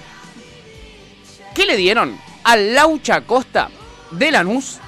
¿Qué 1.54 1.66
le 1.66 1.76
dieron 1.76 2.18
a 2.44 2.56
Laucha 2.56 3.22
Costa 3.22 3.70
de 4.10 4.32
Lanús 4.32 4.80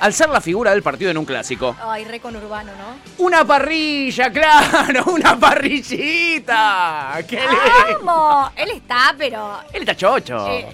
al 0.00 0.12
ser 0.14 0.28
la 0.28 0.40
figura 0.40 0.70
del 0.72 0.82
partido 0.82 1.10
en 1.10 1.18
un 1.18 1.24
clásico? 1.24 1.76
Ay, 1.82 2.04
re 2.04 2.20
con 2.20 2.34
urbano, 2.36 2.72
¿no? 2.76 3.24
Una 3.24 3.44
parrilla, 3.44 4.30
claro, 4.32 5.04
una 5.06 5.38
parrillita. 5.38 7.18
¡Qué 7.28 7.36
lindo! 7.40 8.04
¡Vamos! 8.04 8.52
Él 8.56 8.70
está, 8.70 9.14
pero. 9.16 9.60
Él 9.72 9.82
está 9.82 9.96
chocho. 9.96 10.46
eh, 10.48 10.66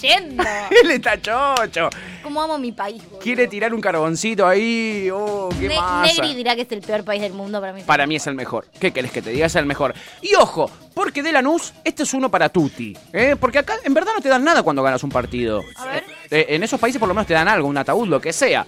yendo. 0.00 0.42
Él 0.82 0.90
está 0.92 1.20
chocho. 1.20 1.88
¿Cómo 2.22 2.42
amo 2.42 2.58
mi 2.58 2.72
país, 2.72 3.02
boludo? 3.04 3.18
Quiere 3.20 3.46
tirar 3.48 3.74
un 3.74 3.80
carboncito 3.80 4.46
ahí. 4.46 5.08
Oh, 5.12 5.48
qué 5.58 5.68
Ne- 5.68 5.76
masa. 5.76 6.02
Negri 6.22 6.34
dirá 6.34 6.54
que 6.54 6.62
es 6.62 6.72
el 6.72 6.80
peor 6.80 7.04
país 7.04 7.20
del 7.22 7.32
mundo 7.32 7.60
para 7.60 7.72
mí. 7.72 7.82
Para 7.82 8.06
mí 8.06 8.16
es 8.16 8.26
el 8.26 8.34
mejor. 8.34 8.66
¿Qué 8.80 8.92
querés 8.92 9.10
que 9.12 9.22
te 9.22 9.30
diga? 9.30 9.46
Es 9.46 9.54
el 9.56 9.66
mejor. 9.66 9.94
Y 10.22 10.34
ojo, 10.36 10.70
porque 10.94 11.22
de 11.22 11.32
Lanús, 11.32 11.72
este 11.84 12.02
es 12.04 12.14
uno 12.14 12.30
para 12.30 12.48
Tutti. 12.48 12.96
¿eh? 13.12 13.36
Porque 13.38 13.58
acá 13.58 13.74
en 13.84 13.94
verdad 13.94 14.12
no 14.14 14.20
te 14.22 14.28
dan 14.28 14.44
nada 14.44 14.62
cuando 14.62 14.82
ganas 14.82 15.02
un 15.02 15.10
partido. 15.10 15.62
A 15.76 15.86
ver. 15.86 16.04
Eh, 16.30 16.46
en 16.50 16.62
esos 16.62 16.78
países 16.80 16.98
por 16.98 17.08
lo 17.08 17.14
menos 17.14 17.26
te 17.26 17.34
dan 17.34 17.48
algo, 17.48 17.68
un 17.68 17.78
ataúd, 17.78 18.08
lo 18.08 18.20
que 18.20 18.32
sea. 18.32 18.66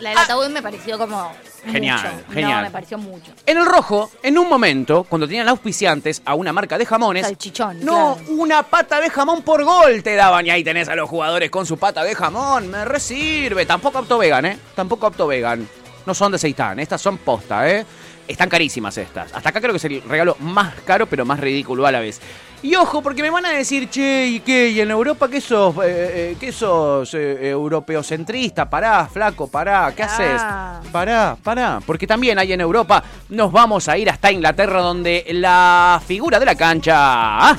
La 0.00 0.10
del 0.10 0.18
ataúd 0.18 0.48
me 0.50 0.62
pareció 0.62 0.96
como. 0.96 1.32
Genial, 1.66 1.98
mucho. 2.14 2.32
genial. 2.32 2.58
No, 2.58 2.62
me 2.62 2.70
pareció 2.70 2.98
mucho. 2.98 3.32
En 3.44 3.58
el 3.58 3.66
rojo, 3.66 4.12
en 4.22 4.38
un 4.38 4.48
momento, 4.48 5.02
cuando 5.02 5.26
tenían 5.26 5.48
auspiciantes 5.48 6.22
a 6.24 6.34
una 6.34 6.52
marca 6.52 6.78
de 6.78 6.86
jamones. 6.86 7.26
Salchichón, 7.26 7.80
No, 7.84 8.16
claro. 8.16 8.32
una 8.40 8.62
pata 8.62 9.00
de 9.00 9.10
jamón 9.10 9.42
por 9.42 9.64
gol 9.64 10.02
te 10.04 10.14
daban. 10.14 10.46
Y 10.46 10.50
ahí 10.50 10.62
tenés 10.62 10.88
a 10.88 10.94
los 10.94 11.08
jugadores 11.10 11.50
con 11.50 11.66
su 11.66 11.76
pata 11.76 12.04
de 12.04 12.14
jamón. 12.14 12.70
Me 12.70 12.84
resirve. 12.84 13.66
Tampoco 13.66 13.98
apto 13.98 14.18
vegan, 14.18 14.46
¿eh? 14.46 14.58
Tampoco 14.76 15.06
apto 15.08 15.26
vegan. 15.26 15.68
No 16.08 16.14
son 16.14 16.32
de 16.32 16.38
seitán, 16.38 16.78
estas 16.80 17.02
son 17.02 17.18
posta, 17.18 17.68
¿eh? 17.68 17.84
Están 18.26 18.48
carísimas 18.48 18.96
estas. 18.96 19.30
Hasta 19.30 19.50
acá 19.50 19.60
creo 19.60 19.74
que 19.74 19.76
es 19.76 19.84
el 19.84 20.00
regalo 20.00 20.38
más 20.40 20.74
caro, 20.86 21.06
pero 21.06 21.26
más 21.26 21.38
ridículo 21.38 21.84
a 21.84 21.92
la 21.92 22.00
vez. 22.00 22.18
Y 22.62 22.74
ojo, 22.76 23.02
porque 23.02 23.20
me 23.20 23.28
van 23.28 23.44
a 23.44 23.50
decir, 23.50 23.90
che, 23.90 24.26
¿y 24.26 24.40
qué? 24.40 24.70
¿Y 24.70 24.80
en 24.80 24.90
Europa 24.90 25.28
qué 25.28 25.38
sos? 25.42 25.76
Eh, 25.76 25.80
eh, 25.84 26.36
¿Qué 26.40 26.50
sos? 26.50 27.12
Eh, 27.12 27.50
europeocentrista, 27.50 28.70
pará, 28.70 29.06
flaco, 29.06 29.48
pará, 29.48 29.92
¿qué 29.94 30.02
haces? 30.02 30.40
Ah. 30.42 30.80
Pará, 30.90 31.36
pará. 31.44 31.80
Porque 31.84 32.06
también 32.06 32.38
hay 32.38 32.54
en 32.54 32.62
Europa, 32.62 33.04
nos 33.28 33.52
vamos 33.52 33.86
a 33.86 33.98
ir 33.98 34.08
hasta 34.08 34.32
Inglaterra, 34.32 34.80
donde 34.80 35.26
la 35.32 36.00
figura 36.06 36.40
de 36.40 36.46
la 36.46 36.54
cancha 36.54 36.94
ah, 36.96 37.58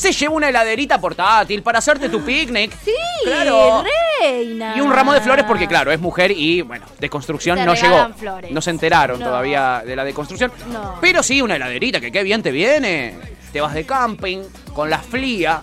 se 0.00 0.12
lleva 0.12 0.34
una 0.34 0.48
heladerita 0.48 0.98
portátil 1.00 1.62
para 1.62 1.78
hacerte 1.78 2.08
tu 2.08 2.22
picnic. 2.22 2.72
Sí, 2.84 2.90
claro. 3.24 3.84
reina. 4.20 4.74
Y 4.76 4.80
un 4.80 4.90
ramo 4.92 5.12
de 5.12 5.20
flores 5.20 5.44
porque, 5.46 5.66
claro, 5.66 5.92
es 5.92 6.00
mujer 6.00 6.30
y, 6.30 6.62
bueno, 6.62 6.86
deconstrucción 6.98 7.58
Te 7.58 7.64
no 7.66 7.74
llegó. 7.74 8.08
flores. 8.14 8.50
No 8.50 8.60
se 8.62 8.70
enteraron 8.70 9.18
No. 9.20 9.26
todavía 9.26 9.82
de 9.84 9.94
la 9.96 10.04
deconstrucción. 10.04 10.52
No. 10.72 10.96
Pero 11.02 11.22
sí, 11.22 11.42
una 11.42 11.56
heladerita, 11.56 12.00
que 12.00 12.10
qué 12.10 12.22
bien 12.22 12.42
te 12.42 12.50
viene. 12.50 13.14
Te 13.52 13.60
vas 13.60 13.74
de 13.74 13.84
camping 13.84 14.38
con 14.72 14.88
la 14.88 14.98
flia, 14.98 15.60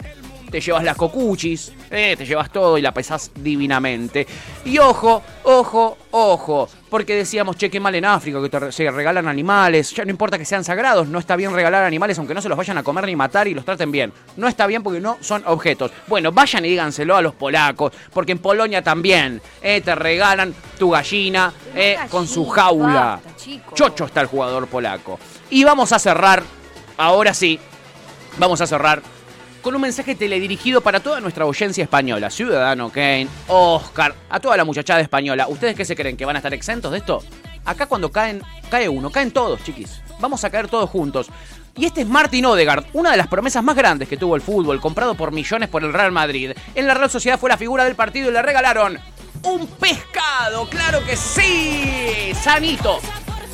te 0.51 0.61
llevas 0.61 0.83
las 0.83 0.95
cocuchis, 0.97 1.71
eh, 1.89 2.15
te 2.17 2.25
llevas 2.25 2.51
todo 2.51 2.77
y 2.77 2.81
la 2.81 2.91
pesás 2.93 3.31
divinamente. 3.35 4.27
Y 4.65 4.77
ojo, 4.77 5.23
ojo, 5.43 5.97
ojo, 6.11 6.69
porque 6.89 7.15
decíamos, 7.15 7.57
che, 7.57 7.69
qué 7.69 7.79
mal 7.79 7.95
en 7.95 8.05
África, 8.05 8.41
que 8.41 8.49
te 8.49 8.71
se 8.71 8.89
regalan 8.91 9.27
animales, 9.27 9.91
ya 9.91 10.05
no 10.05 10.11
importa 10.11 10.37
que 10.37 10.45
sean 10.45 10.63
sagrados, 10.63 11.07
no 11.07 11.19
está 11.19 11.35
bien 11.35 11.53
regalar 11.53 11.83
animales 11.83 12.17
aunque 12.17 12.33
no 12.33 12.41
se 12.41 12.49
los 12.49 12.57
vayan 12.57 12.77
a 12.77 12.83
comer 12.83 13.05
ni 13.05 13.15
matar 13.15 13.47
y 13.47 13.53
los 13.53 13.65
traten 13.65 13.91
bien. 13.91 14.13
No 14.35 14.47
está 14.47 14.67
bien 14.67 14.83
porque 14.83 14.99
no 14.99 15.17
son 15.21 15.43
objetos. 15.45 15.91
Bueno, 16.07 16.31
vayan 16.31 16.65
y 16.65 16.69
díganselo 16.69 17.15
a 17.15 17.21
los 17.21 17.33
polacos, 17.33 17.93
porque 18.13 18.31
en 18.31 18.39
Polonia 18.39 18.81
también 18.81 19.41
eh, 19.61 19.81
te 19.81 19.95
regalan 19.95 20.53
tu 20.77 20.91
gallina 20.91 21.53
eh, 21.75 21.93
Gallina, 21.95 22.09
con 22.09 22.27
su 22.27 22.45
jaula. 22.47 23.19
basta. 23.23 23.75
Chocho 23.75 24.05
está 24.05 24.21
el 24.21 24.27
jugador 24.27 24.67
polaco. 24.67 25.19
Y 25.49 25.63
vamos 25.63 25.91
a 25.91 25.99
cerrar, 25.99 26.43
ahora 26.97 27.33
sí, 27.33 27.59
vamos 28.37 28.61
a 28.61 28.67
cerrar 28.67 29.01
con 29.67 29.75
un 29.75 29.81
mensaje 29.81 30.15
teledirigido 30.15 30.79
para 30.79 31.01
toda 31.01 31.19
nuestra 31.19 31.43
audiencia 31.43 31.83
española. 31.83 32.29
Ciudadano 32.29 32.89
Kane, 32.89 33.27
Oscar, 33.49 34.15
a 34.29 34.39
toda 34.39 34.55
la 34.55 34.63
muchachada 34.63 35.01
española. 35.01 35.45
¿Ustedes 35.49 35.75
qué 35.75 35.83
se 35.83 35.93
creen? 35.93 36.15
¿Que 36.15 36.23
van 36.23 36.37
a 36.37 36.39
estar 36.39 36.53
exentos 36.53 36.89
de 36.89 36.99
esto? 36.99 37.21
Acá 37.65 37.85
cuando 37.85 38.09
caen, 38.09 38.41
cae 38.69 38.87
uno, 38.87 39.11
caen 39.11 39.31
todos, 39.31 39.61
chiquis. 39.65 40.01
Vamos 40.21 40.41
a 40.45 40.49
caer 40.49 40.69
todos 40.69 40.89
juntos. 40.89 41.27
Y 41.75 41.83
este 41.83 42.03
es 42.03 42.07
Martin 42.07 42.45
Odegaard, 42.45 42.85
una 42.93 43.11
de 43.11 43.17
las 43.17 43.27
promesas 43.27 43.61
más 43.61 43.75
grandes 43.75 44.07
que 44.07 44.15
tuvo 44.15 44.37
el 44.37 44.41
fútbol, 44.41 44.79
comprado 44.79 45.15
por 45.15 45.33
millones 45.33 45.67
por 45.67 45.83
el 45.83 45.91
Real 45.91 46.13
Madrid. 46.13 46.53
En 46.73 46.87
la 46.87 46.93
Real 46.93 47.09
Sociedad 47.09 47.37
fue 47.37 47.49
la 47.49 47.57
figura 47.57 47.83
del 47.83 47.95
partido 47.95 48.29
y 48.29 48.31
le 48.31 48.41
regalaron 48.41 48.97
un 49.43 49.67
pescado, 49.67 50.69
claro 50.69 51.03
que 51.03 51.17
sí, 51.17 52.31
sanito. 52.41 53.01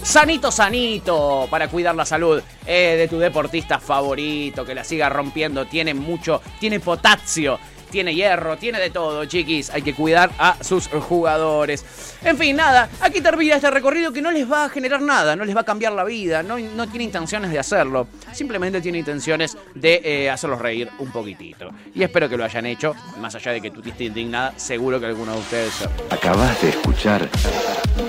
Sanito, 0.04 0.52
sanito, 0.52 1.48
para 1.50 1.70
cuidar 1.70 1.96
la 1.96 2.06
salud 2.06 2.42
eh, 2.66 2.96
de 2.98 3.08
tu 3.08 3.18
deportista 3.18 3.80
favorito, 3.80 4.66
que 4.66 4.76
la 4.76 4.84
siga 4.84 5.08
rompiendo. 5.08 5.66
Tiene 5.66 5.94
mucho, 5.94 6.42
tiene 6.60 6.82
potasio, 6.82 7.58
tiene 7.89 8.13
hierro, 8.13 8.58
tiene 8.58 8.80
de 8.80 8.89
todo, 8.89 9.24
chiquis. 9.26 9.70
Hay 9.70 9.82
que 9.82 9.94
cuidar 9.94 10.30
a 10.38 10.58
sus 10.62 10.88
jugadores. 10.88 11.86
En 12.22 12.38
fin, 12.38 12.56
nada, 12.58 12.89
aquí 13.00 13.22
termina 13.22 13.56
este 13.56 13.72
recorrido 13.72 14.12
que 14.12 14.22
no 14.22 14.30
les 14.30 14.52
va 14.52 14.66
a 14.66 14.70
generar 14.70 15.02
nada, 15.02 15.38
no 15.38 15.46
les 15.46 15.56
va 15.56 15.62
a 15.62 15.66
cambiar 15.66 15.94
la 15.94 16.04
vida, 16.04 16.44
no, 16.44 16.58
tiene 16.89 17.06
intenciones 17.06 17.50
de 17.50 17.60
hacerlo. 17.60 18.08
Simplemente 18.34 18.82
tiene 18.82 18.98
intenciones 18.98 19.58
de 19.74 20.02
eh, 20.04 20.30
hacerlos 20.30 20.60
reír 20.60 20.89
un 21.00 21.12
poquitito. 21.12 21.70
Y 21.96 22.04
espero 22.04 22.28
que 22.28 22.36
lo 22.36 22.44
hayan 22.44 22.66
hecho, 22.66 22.94
más 23.20 23.36
allá 23.36 23.54
de 23.54 23.62
que 23.62 23.72
tú 23.72 23.80
estés 23.80 24.02
indignada, 24.02 24.54
seguro 24.58 25.00
que 25.00 25.06
alguno 25.06 25.32
de 25.32 25.39
ustedes... 25.39 25.88
Acabas 26.10 26.62
de 26.62 26.70
escuchar 26.70 27.30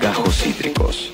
Gajos 0.01 0.35
Cítricos. 0.35 1.13